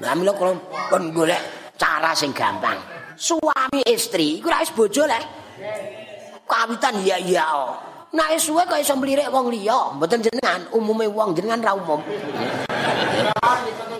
Lah 0.00 0.16
mila 0.16 0.32
kon 0.34 1.04
golek 1.12 1.76
cara 1.76 2.16
sing 2.16 2.32
gampang. 2.32 2.91
Suami 3.16 3.80
istri 3.88 4.40
iku 4.40 4.48
wis 4.52 4.70
bojo 4.74 5.04
le 5.06 5.20
kawitan 6.46 7.00
iya 7.00 7.16
iya 7.16 7.46
nek 8.12 8.28
nah, 8.28 8.36
suwe 8.36 8.62
kok 8.68 8.76
iso 8.76 8.92
mlirik 8.92 9.32
wong 9.32 9.48
liya? 9.48 9.96
Mboten 9.96 10.20
jenengan 10.20 10.68
umume 10.76 11.08
wong 11.08 11.32
jenengan 11.32 11.64
ra 11.64 11.72
umum. 11.72 11.96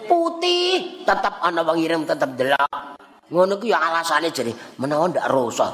Putih 0.05 1.01
tetep 1.01 1.35
ana 1.41 1.65
wong 1.65 1.81
ireng 1.81 2.05
tetep 2.05 2.29
delok. 2.37 3.01
Ngono 3.33 3.57
ku 3.57 3.65
ya 3.65 3.81
alasane 3.81 4.29
jere 4.29 4.53
menawa 4.77 5.09
ndak 5.09 5.33
rasa. 5.33 5.69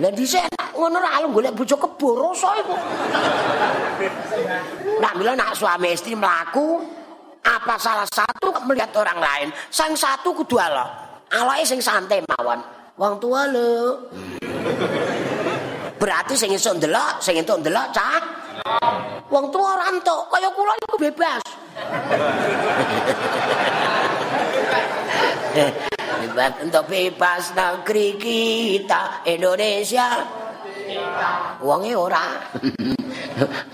Lah 0.00 0.10
dhisik 0.16 0.48
ngono 0.72 0.96
ra 0.96 1.20
alung 1.20 1.36
golek 1.36 1.52
bojo 1.52 1.76
kebo 1.76 2.08
rasa 2.16 2.48
iku. 2.64 2.76
Nak 5.04 5.12
mila 5.20 5.36
nak 5.36 5.52
suami 5.52 5.92
istri 5.92 6.16
mlaku 6.16 6.80
apa 7.44 7.76
salah 7.76 8.08
satu 8.08 8.56
melihat 8.64 8.92
orang 8.96 9.20
lain, 9.20 9.48
sang 9.68 9.92
satu 9.92 10.32
kudu 10.32 10.56
Allah. 10.56 11.07
Awake 11.32 11.64
sing 11.68 11.80
santai 11.82 12.24
mawon. 12.24 12.60
Wong 12.98 13.14
tua 13.22 13.46
lho. 13.46 14.10
Berarti 15.98 16.34
sing 16.38 16.50
iso 16.54 16.74
ndelok, 16.74 17.22
sing 17.22 17.38
entuk 17.38 17.62
ndelok 17.62 17.86
cah. 17.94 18.22
Wong 19.30 19.50
tua 19.54 19.78
ora 19.78 19.86
entuk, 19.92 20.26
kaya 20.30 20.50
kula 20.50 20.72
iku 20.82 20.96
bebas. 20.98 21.42
bebas 26.18 26.52
untuk 26.62 26.84
bebas 26.90 27.42
negeri 27.54 28.08
kita 28.18 29.22
Indonesia. 29.26 30.26
Wonge 31.62 31.92
ora. 31.94 32.24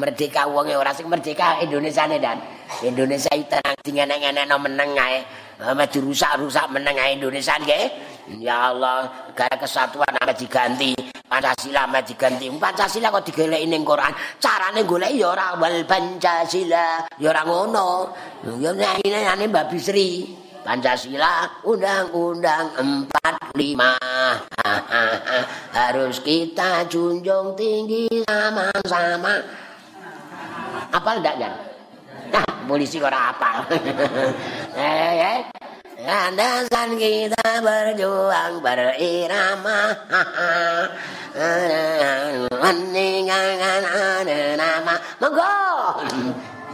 merdeka 0.01 0.45
wonge 0.49 0.77
ora 0.77 0.93
sing 0.93 1.09
merdeka 1.09 1.61
Indonesia 1.65 2.05
dan 2.09 2.41
Indonesia 2.85 3.33
itu 3.33 3.49
tenang 3.49 3.77
tinggal 3.81 4.07
nenek 4.09 4.59
meneng 4.61 4.91
ae. 4.99 5.44
Ame 5.63 5.87
dirusak-rusak 5.87 6.67
meneng 6.75 6.99
Indonesia 6.99 7.55
nggih. 7.63 7.87
Ya 8.43 8.73
Allah, 8.73 9.31
gara 9.37 9.55
kesatuan 9.55 10.11
ame 10.19 10.35
diganti. 10.35 10.97
Pancasila 11.29 11.87
ame 11.87 12.03
diganti. 12.03 12.51
Pancasila 12.51 13.13
kok 13.15 13.25
digeleki 13.29 13.69
ning 13.71 13.87
Quran. 13.87 14.11
Carane 14.43 14.83
golek 14.83 15.15
ya 15.15 15.31
ora 15.31 15.55
wal 15.55 15.87
Pancasila, 15.87 17.07
ya 17.21 17.29
ora 17.31 17.43
ngono. 17.47 18.11
Ya 18.59 18.75
nek 18.75 19.05
ane 19.05 19.45
Mbak 19.47 19.69
Bisri. 19.71 20.43
Pancasila 20.65 21.61
Undang-Undang 21.69 22.73
45 23.53 23.85
harus 25.77 26.17
kita 26.25 26.89
junjung 26.89 27.53
tinggi 27.53 28.09
sama-sama. 28.25 29.45
Apal 30.89 31.21
ndak 31.21 31.37
Jan? 31.37 31.74
Polisi 32.65 32.97
ora 32.97 33.37
apal. 33.37 33.69
eh, 34.81 35.13
eh. 35.21 35.41
Landasan 36.05 37.01
kita 37.01 37.65
berjuang 37.65 38.61
berirama. 38.61 39.81
Nama. 44.61 44.95
Monggo. 45.21 45.55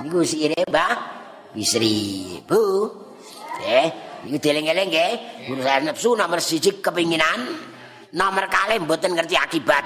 Niku 0.01 0.21
sire 0.25 0.57
Mbah 0.69 0.95
Bisri 1.53 2.41
Bu 2.45 2.89
eh 3.61 3.89
niku 4.25 4.37
deleng-eleng 4.41 4.89
nggih 4.89 5.13
urusan 5.53 5.93
nafsu 5.93 6.17
nomor 6.17 6.41
siji 6.41 6.81
kepinginan. 6.81 7.69
Nomor 8.11 8.51
kali 8.51 8.83
mboten 8.83 9.15
ngerti 9.15 9.39
akibat. 9.39 9.85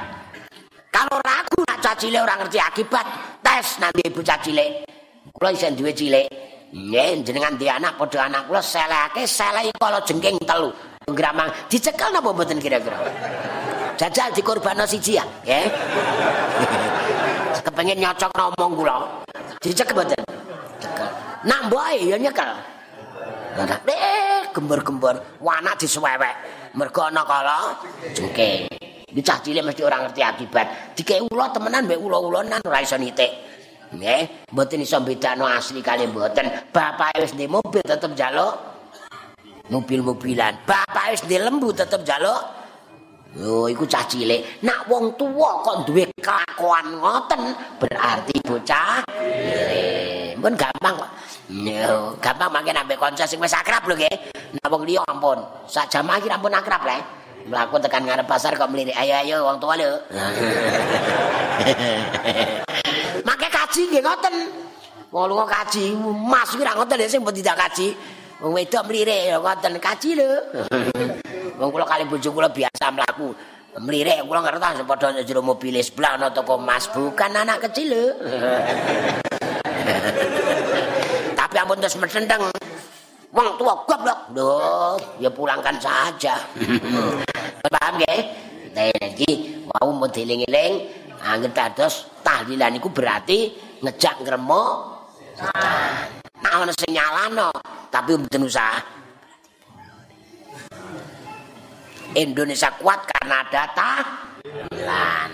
Kalau 0.89 1.21
ragu 1.21 1.61
nak 1.69 1.85
cacile 1.85 2.23
orang 2.23 2.47
ngerti 2.47 2.59
akibat. 2.63 3.07
Tes 3.45 3.77
nanti 3.83 4.01
ibu 4.09 4.25
cacile 4.25 4.94
kula 5.35 5.51
isen 5.51 5.75
duwe 5.75 5.91
cilik. 5.91 6.31
Nggih 6.75 7.23
jenengan 7.27 7.55
di 7.59 7.67
anak 7.67 7.99
padha 7.99 8.31
anak. 8.31 8.47
Kula 8.47 8.63
seleke 8.63 9.27
selai 9.27 9.71
kala 9.75 9.99
jengking 10.07 10.39
telu. 10.47 10.71
Gramang. 11.11 11.51
Dicekel 11.69 12.15
napa 12.15 12.33
mboten 12.33 12.63
kira-kira? 12.63 12.97
Jajal 13.99 14.33
dikorbano 14.33 14.87
siji 14.87 15.19
ya? 15.19 15.25
Nggih 15.43 15.67
kepengin 17.67 17.99
nyocok 17.99 18.31
ngomong 18.31 18.73
kula. 18.79 18.97
Dicekel 19.59 19.95
mboten? 19.99 20.23
Nak 21.45 21.61
mboke 21.69 21.93
ya 22.09 22.17
nyekel. 22.17 22.51
Eh, 23.55 24.51
gembar-gembar, 24.51 25.39
wana 25.39 25.79
diswewek. 25.79 26.35
Mergo 26.75 27.07
ana 27.07 27.23
kala 27.23 27.59
jengking. 28.15 28.67
Iki 29.15 29.23
cah 29.23 29.39
cilik 29.39 29.63
mesti 29.63 29.87
ora 29.87 30.03
ngerti 30.03 30.27
akibat. 30.27 30.99
Dikek 30.99 31.23
ula 31.31 31.47
temenan 31.55 31.87
mbek 31.87 32.03
ula-ulanan 32.03 32.59
ora 32.67 32.83
iso 32.83 32.99
nitik. 32.99 33.31
Nggih, 33.95 34.51
mboten 34.51 34.83
iso 34.83 34.99
bedakno 34.99 35.47
asli 35.47 35.79
kali 35.79 36.11
mboten. 36.11 36.51
Bapak 36.75 37.15
wis 37.23 37.31
ndek 37.39 37.51
mobil 37.51 37.83
tetep 37.87 38.11
njaluk 38.11 38.55
mobil-mobilan. 39.71 40.67
Bapak 40.67 41.15
wis 41.15 41.23
ndek 41.23 41.41
lembu 41.47 41.71
tetep 41.71 42.03
njaluk 42.03 42.65
Yo 43.35 43.67
iku 43.67 43.83
cah 43.83 44.07
cilik. 44.07 44.63
Nak 44.63 44.87
wong 44.87 45.19
tuwa 45.19 45.59
kok 45.67 45.91
duwe 45.91 46.07
kelakuan 46.23 46.87
ngoten, 47.03 47.51
berarti 47.83 48.39
bocah 48.47 49.03
cilik. 49.11 50.39
Mun 50.39 50.55
gampang 50.55 50.95
kok. 50.95 51.11
Yo, 51.51 52.15
gampang 52.23 52.51
mangke 52.55 52.71
ambek 52.71 52.95
kanca 52.95 53.27
sing 53.27 53.43
wis 53.43 53.51
akrab 53.51 53.91
lho 53.91 53.99
nggih. 53.99 54.17
Nak 54.55 54.71
wong 54.71 54.87
liya 54.87 55.03
ampun, 55.11 55.43
sak 55.67 55.91
jam 55.91 56.07
iki 56.15 56.31
ampun 56.31 56.55
akrab 56.55 56.87
le. 56.87 57.03
Mlaku 57.51 57.83
tekan 57.83 58.07
ngarep 58.07 58.25
pasar 58.31 58.55
kok 58.55 58.71
mlirik. 58.71 58.95
Ayo 58.95 59.15
ayo 59.19 59.37
wong 59.51 59.59
tuwa 59.59 59.75
lho. 59.83 59.99
Kaji 63.75 63.91
nggih 63.91 64.07
ngoten. 64.07 64.35
Wong 65.11 65.51
kaji, 65.51 65.99
Mas 65.99 66.55
iki 66.55 66.63
ra 66.63 66.79
ngoten 66.79 66.95
lho 66.95 67.11
sing 67.11 67.27
mbok 67.27 67.35
tidak 67.35 67.59
kaji. 67.59 67.91
Wong 68.39 68.55
wedok 68.55 68.87
mlirik 68.87 69.35
ya 69.35 69.43
ngoten 69.43 69.83
kaji 69.83 70.15
lho. 70.15 70.31
Wong 71.59 71.75
kula 71.75 71.83
kali 71.83 72.07
bojo 72.07 72.31
kula 72.31 72.55
biasa 72.55 72.95
mlaku. 72.95 73.35
Mlirik 73.83 74.31
kula 74.31 74.47
ngerti 74.47 74.87
padha 74.87 75.19
jero 75.27 75.43
mobil 75.43 75.75
sebelah 75.83 76.15
ana 76.15 76.31
toko 76.31 76.55
Mas, 76.55 76.87
bukan 76.87 77.35
anak 77.35 77.67
kecil 77.67 77.91
lho. 77.91 78.15
Tapi 81.43 81.55
ampun 81.59 81.83
terus 81.83 81.99
metenteng. 81.99 82.55
Wong 83.35 83.59
tua 83.59 83.75
goblok. 83.91 84.39
Loh, 84.39 84.95
ya 85.19 85.35
pulangkan 85.35 85.83
saja. 85.83 86.39
Paham 87.75 87.99
nggih? 87.99 88.23
Nah, 88.71 88.87
iki 89.03 89.67
wau 89.67 89.91
mau 89.91 90.07
dieling-eling 90.07 91.03
anggere 91.25 91.57
dados 91.57 92.07
tahlilan 92.21 92.77
iku 92.77 92.93
berarti 92.93 93.57
ngejak 93.81 94.21
ngremo. 94.21 94.65
Nah, 95.41 96.53
ana 96.61 96.73
sing 96.77 96.93
nyalano, 96.95 97.51
tapi 97.89 98.15
mboten 98.15 98.47
usah. 98.47 98.77
Indonesia 102.15 102.71
kuat 102.79 103.03
karena 103.11 103.43
ada 103.43 103.63
tahlilan. 103.75 105.29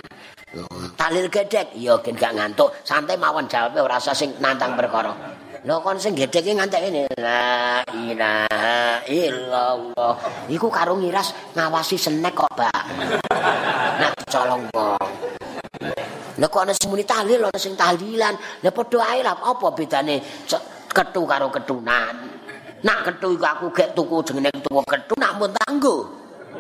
Talil 0.97 1.29
gedek, 1.29 1.77
ya 1.77 2.01
gen 2.01 2.17
gak 2.17 2.35
ngantuk, 2.35 2.73
santai 2.83 3.15
mawon 3.21 3.47
jawabe 3.47 3.85
ora 3.85 4.01
usah 4.01 4.17
sing 4.17 4.35
nantang 4.41 4.75
perkara. 4.75 5.13
Lho 5.61 5.77
kon 5.85 6.01
sing 6.01 6.17
gedek 6.17 6.41
iki 6.41 6.57
ngantek 6.57 6.89
ini. 6.89 7.05
La 7.21 7.85
ilaha 7.85 9.05
illallah. 9.05 10.15
Iku 10.49 10.73
karo 10.73 10.97
ngiras 10.97 11.37
ngawasi 11.53 12.01
senek 12.01 12.33
kok, 12.33 12.49
Pak. 12.57 12.83
Nak 14.01 14.13
colong 14.33 14.65
wong. 14.73 15.20
Lha 16.41 16.47
kok 16.49 16.65
ana 16.65 16.73
sing 16.73 16.89
muni 16.89 17.05
tahlil, 17.05 17.45
ana 17.45 17.61
sing 17.61 17.77
tahlilan. 17.77 18.35
Lah 18.65 18.73
padha 18.73 18.99
ae 19.13 19.21
lah 19.21 19.37
apa 19.37 19.67
bedane 19.77 20.25
ketu 20.89 21.23
karo 21.29 21.53
ketunan. 21.53 22.15
Nak 22.81 22.99
ketu 23.05 23.37
iku 23.37 23.45
aku 23.45 23.67
gek 23.77 23.93
tuku 23.93 24.17
jenenge 24.25 24.57
tuku 24.65 24.81
ketu 24.89 25.15
nak 25.21 25.37
mun 25.37 25.53
tanggo. 25.53 26.09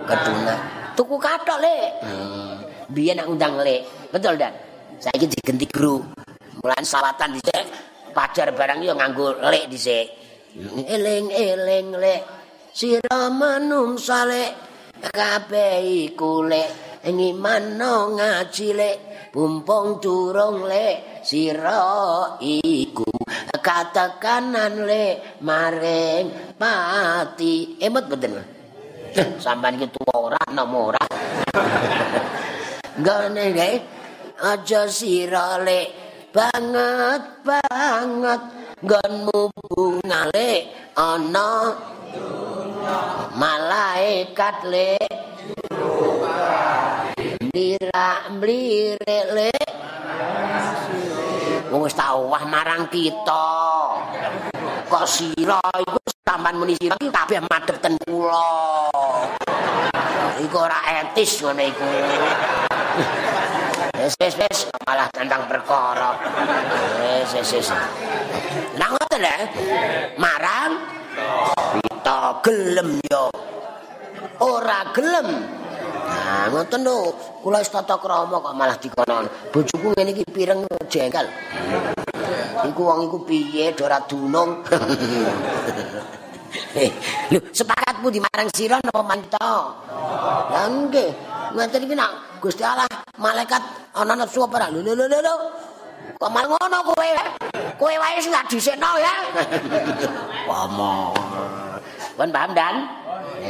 Ketunan. 0.05 0.59
Tuku 0.93 1.17
kathok, 1.17 1.59
Lek. 1.65 1.91
Hmm. 2.05 2.61
Biyen 2.93 3.17
nak 3.17 3.33
undang 3.33 3.57
Lek. 3.57 4.13
Betul, 4.13 4.37
Dan? 4.37 4.53
Saiki 5.01 5.25
digenti 5.33 5.65
guru. 5.65 6.05
Mulan 6.61 6.85
salatan 6.85 7.41
dicek 7.41 7.65
pajar 8.13 8.53
barang 8.53 8.85
yo 8.85 8.93
nganggo 8.93 9.41
lek 9.49 9.73
dhisik. 9.73 10.13
Eling-eling 10.77 11.97
lek 11.97 12.21
sira 12.75 13.33
manungsa 13.33 14.29
lek 14.29 14.53
kabeh 15.01 15.81
iku 16.11 16.45
lek 16.45 16.90
ngimano 17.01 18.21
ngaji 18.21 18.69
lek 18.77 18.97
bumpung 19.33 20.05
durung 20.05 20.69
lek 20.69 21.25
sira 21.25 22.37
iku 22.45 23.09
katekanan 23.57 24.85
lek 24.85 25.41
maring 25.41 26.57
pati. 26.61 27.81
Emot 27.81 28.05
boten 28.05 28.33
sampean 29.45 29.81
iki 29.81 29.89
tuwa 29.89 30.29
ora 30.29 30.43
nomo 30.53 30.93
ora. 30.93 31.05
Ngene 33.01 33.45
nggih 33.57 33.77
aja 34.45 34.85
sira 34.85 35.57
lek 35.65 35.89
banget 36.37 37.23
banget. 37.41 38.43
Nggonmu 38.81 39.53
bungale 39.69 40.73
ana 40.97 41.77
malaikat 43.37 44.57
le 45.81 45.89
Mira 47.51 48.31
mlire 48.31 49.17
le 49.33 49.51
wis 51.71 51.95
tak 51.95 52.13
wah 52.19 52.45
marang 52.45 52.91
kita 52.93 53.47
kok 54.91 55.07
sira 55.07 55.63
iku 55.79 55.99
sampean 56.27 56.59
muni 56.59 56.75
sira 56.77 56.99
iki 56.99 57.09
kabeh 57.09 57.41
madhep 57.47 57.79
ten 57.79 57.95
kula 58.05 58.53
iku 60.43 60.57
ora 60.67 60.79
etis 61.01 61.41
ngene 61.41 61.65
iku 61.73 61.87
Wes 64.01 64.17
wes 64.17 64.33
wes 64.41 64.59
malah 64.89 65.13
tentang 65.13 65.45
perkara. 65.45 66.17
Wes 67.05 67.37
wes 67.37 67.53
wes. 67.53 67.69
Lah 68.81 68.89
ngoten 68.97 69.21
lho. 69.21 69.37
Marang 70.17 70.73
kita 71.85 72.41
gelem 72.41 72.97
yo. 73.13 73.29
Ora 74.41 74.89
gelem. 74.97 75.60
Nah, 76.11 76.51
ngoten 76.51 76.83
lho. 76.83 77.15
Kula 77.41 77.63
wis 77.63 77.71
tata 77.71 77.97
krama 78.03 78.43
kok 78.43 78.55
malah 78.59 78.77
dikonon. 78.77 79.25
Bojoku 79.55 79.95
ngene 79.95 80.11
iki 80.13 80.25
pireng 80.27 80.67
jengkel. 80.91 81.27
Iku 82.67 82.81
wong 82.83 83.09
iku 83.09 83.19
piye 83.25 83.73
ora 83.81 84.03
dunung. 84.05 84.51
Lho, 87.31 87.39
sepakatmu 87.55 88.11
di 88.11 88.19
marang 88.19 88.51
sira 88.51 88.83
napa 88.83 89.07
manto? 89.07 89.55
Lah 90.51 90.67
nggih, 90.67 91.11
ngoten 91.55 91.87
iki 91.87 91.95
nak 91.95 92.43
Gusti 92.43 92.67
Allah 92.67 92.91
malaikat 93.23 93.63
ana 93.95 94.19
nafsu 94.19 94.43
apa 94.43 94.59
ora? 94.59 94.67
Lho 94.75 94.83
lho 94.83 95.07
lho 95.07 95.19
lho. 95.23 95.35
Kok 96.21 96.31
mal 96.31 96.45
ngono 96.51 96.79
kowe? 96.91 97.11
Kowe 97.79 97.95
wae 97.97 98.19
sing 98.21 98.35
gak 98.35 98.51
dhisikno 98.51 98.99
ya. 98.99 99.15
Pomo. 100.49 101.15
Pun 102.19 102.29
paham 102.29 102.51
dan? 102.53 102.75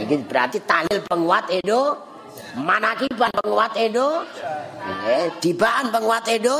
Iki 0.06 0.30
berarti 0.30 0.62
tahlil 0.62 1.02
penguat 1.08 1.50
Edo, 1.50 2.09
manakiban 2.58 3.30
penguat 3.42 3.72
Edo, 3.78 4.26
eh, 5.06 5.30
dibaan 5.38 5.94
penguat 5.94 6.26
Edo, 6.30 6.58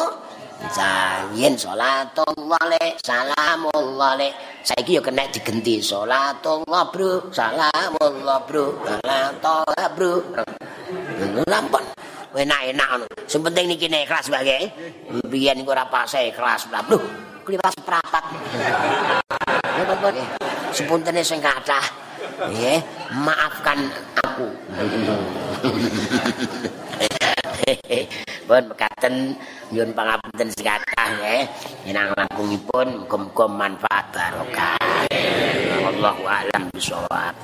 Sayen 0.61 1.57
salatullah 1.57 2.61
le 2.68 3.01
salamullah 3.01 4.12
le 4.20 4.28
saiki 4.61 4.93
yo 4.93 5.01
kena 5.01 5.24
digenti 5.32 5.80
salatullah 5.80 6.93
bro 6.93 7.32
salamullah 7.32 8.45
bro 8.45 8.76
salatullah 8.84 9.88
bro 9.97 10.20
lampun 11.49 11.80
enak-enak 12.34 12.88
ngono. 12.95 13.07
Sing 13.26 13.41
penting 13.43 13.66
niki 13.66 13.86
nek 13.91 14.07
ikhlas 14.07 14.30
wae. 14.30 14.70
Biyen 15.26 15.59
niku 15.59 15.74
ora 15.74 15.86
pas 15.91 16.12
ikhlas. 16.14 16.70
Lho, 16.70 16.99
kliwas 17.43 17.74
prapat. 17.82 18.24
Sepuntene 20.70 21.22
sing 21.26 21.43
kathah. 21.43 22.10
Nggih, 22.41 22.80
maafkan 23.20 23.93
aku. 24.16 24.49
Pun 28.49 28.62
mekaten 28.72 29.36
nyuwun 29.68 29.93
pangapunten 29.93 30.49
sing 30.49 30.64
kathah 30.64 31.09
nggih. 31.20 31.45
Enang 31.93 32.16
langkungipun 32.16 33.05
muga-muga 33.05 33.45
manfaat 33.45 34.05
barokah. 34.09 35.05
Allahu 35.84 36.24
a'lam 36.24 36.72
bishawab. 36.72 37.36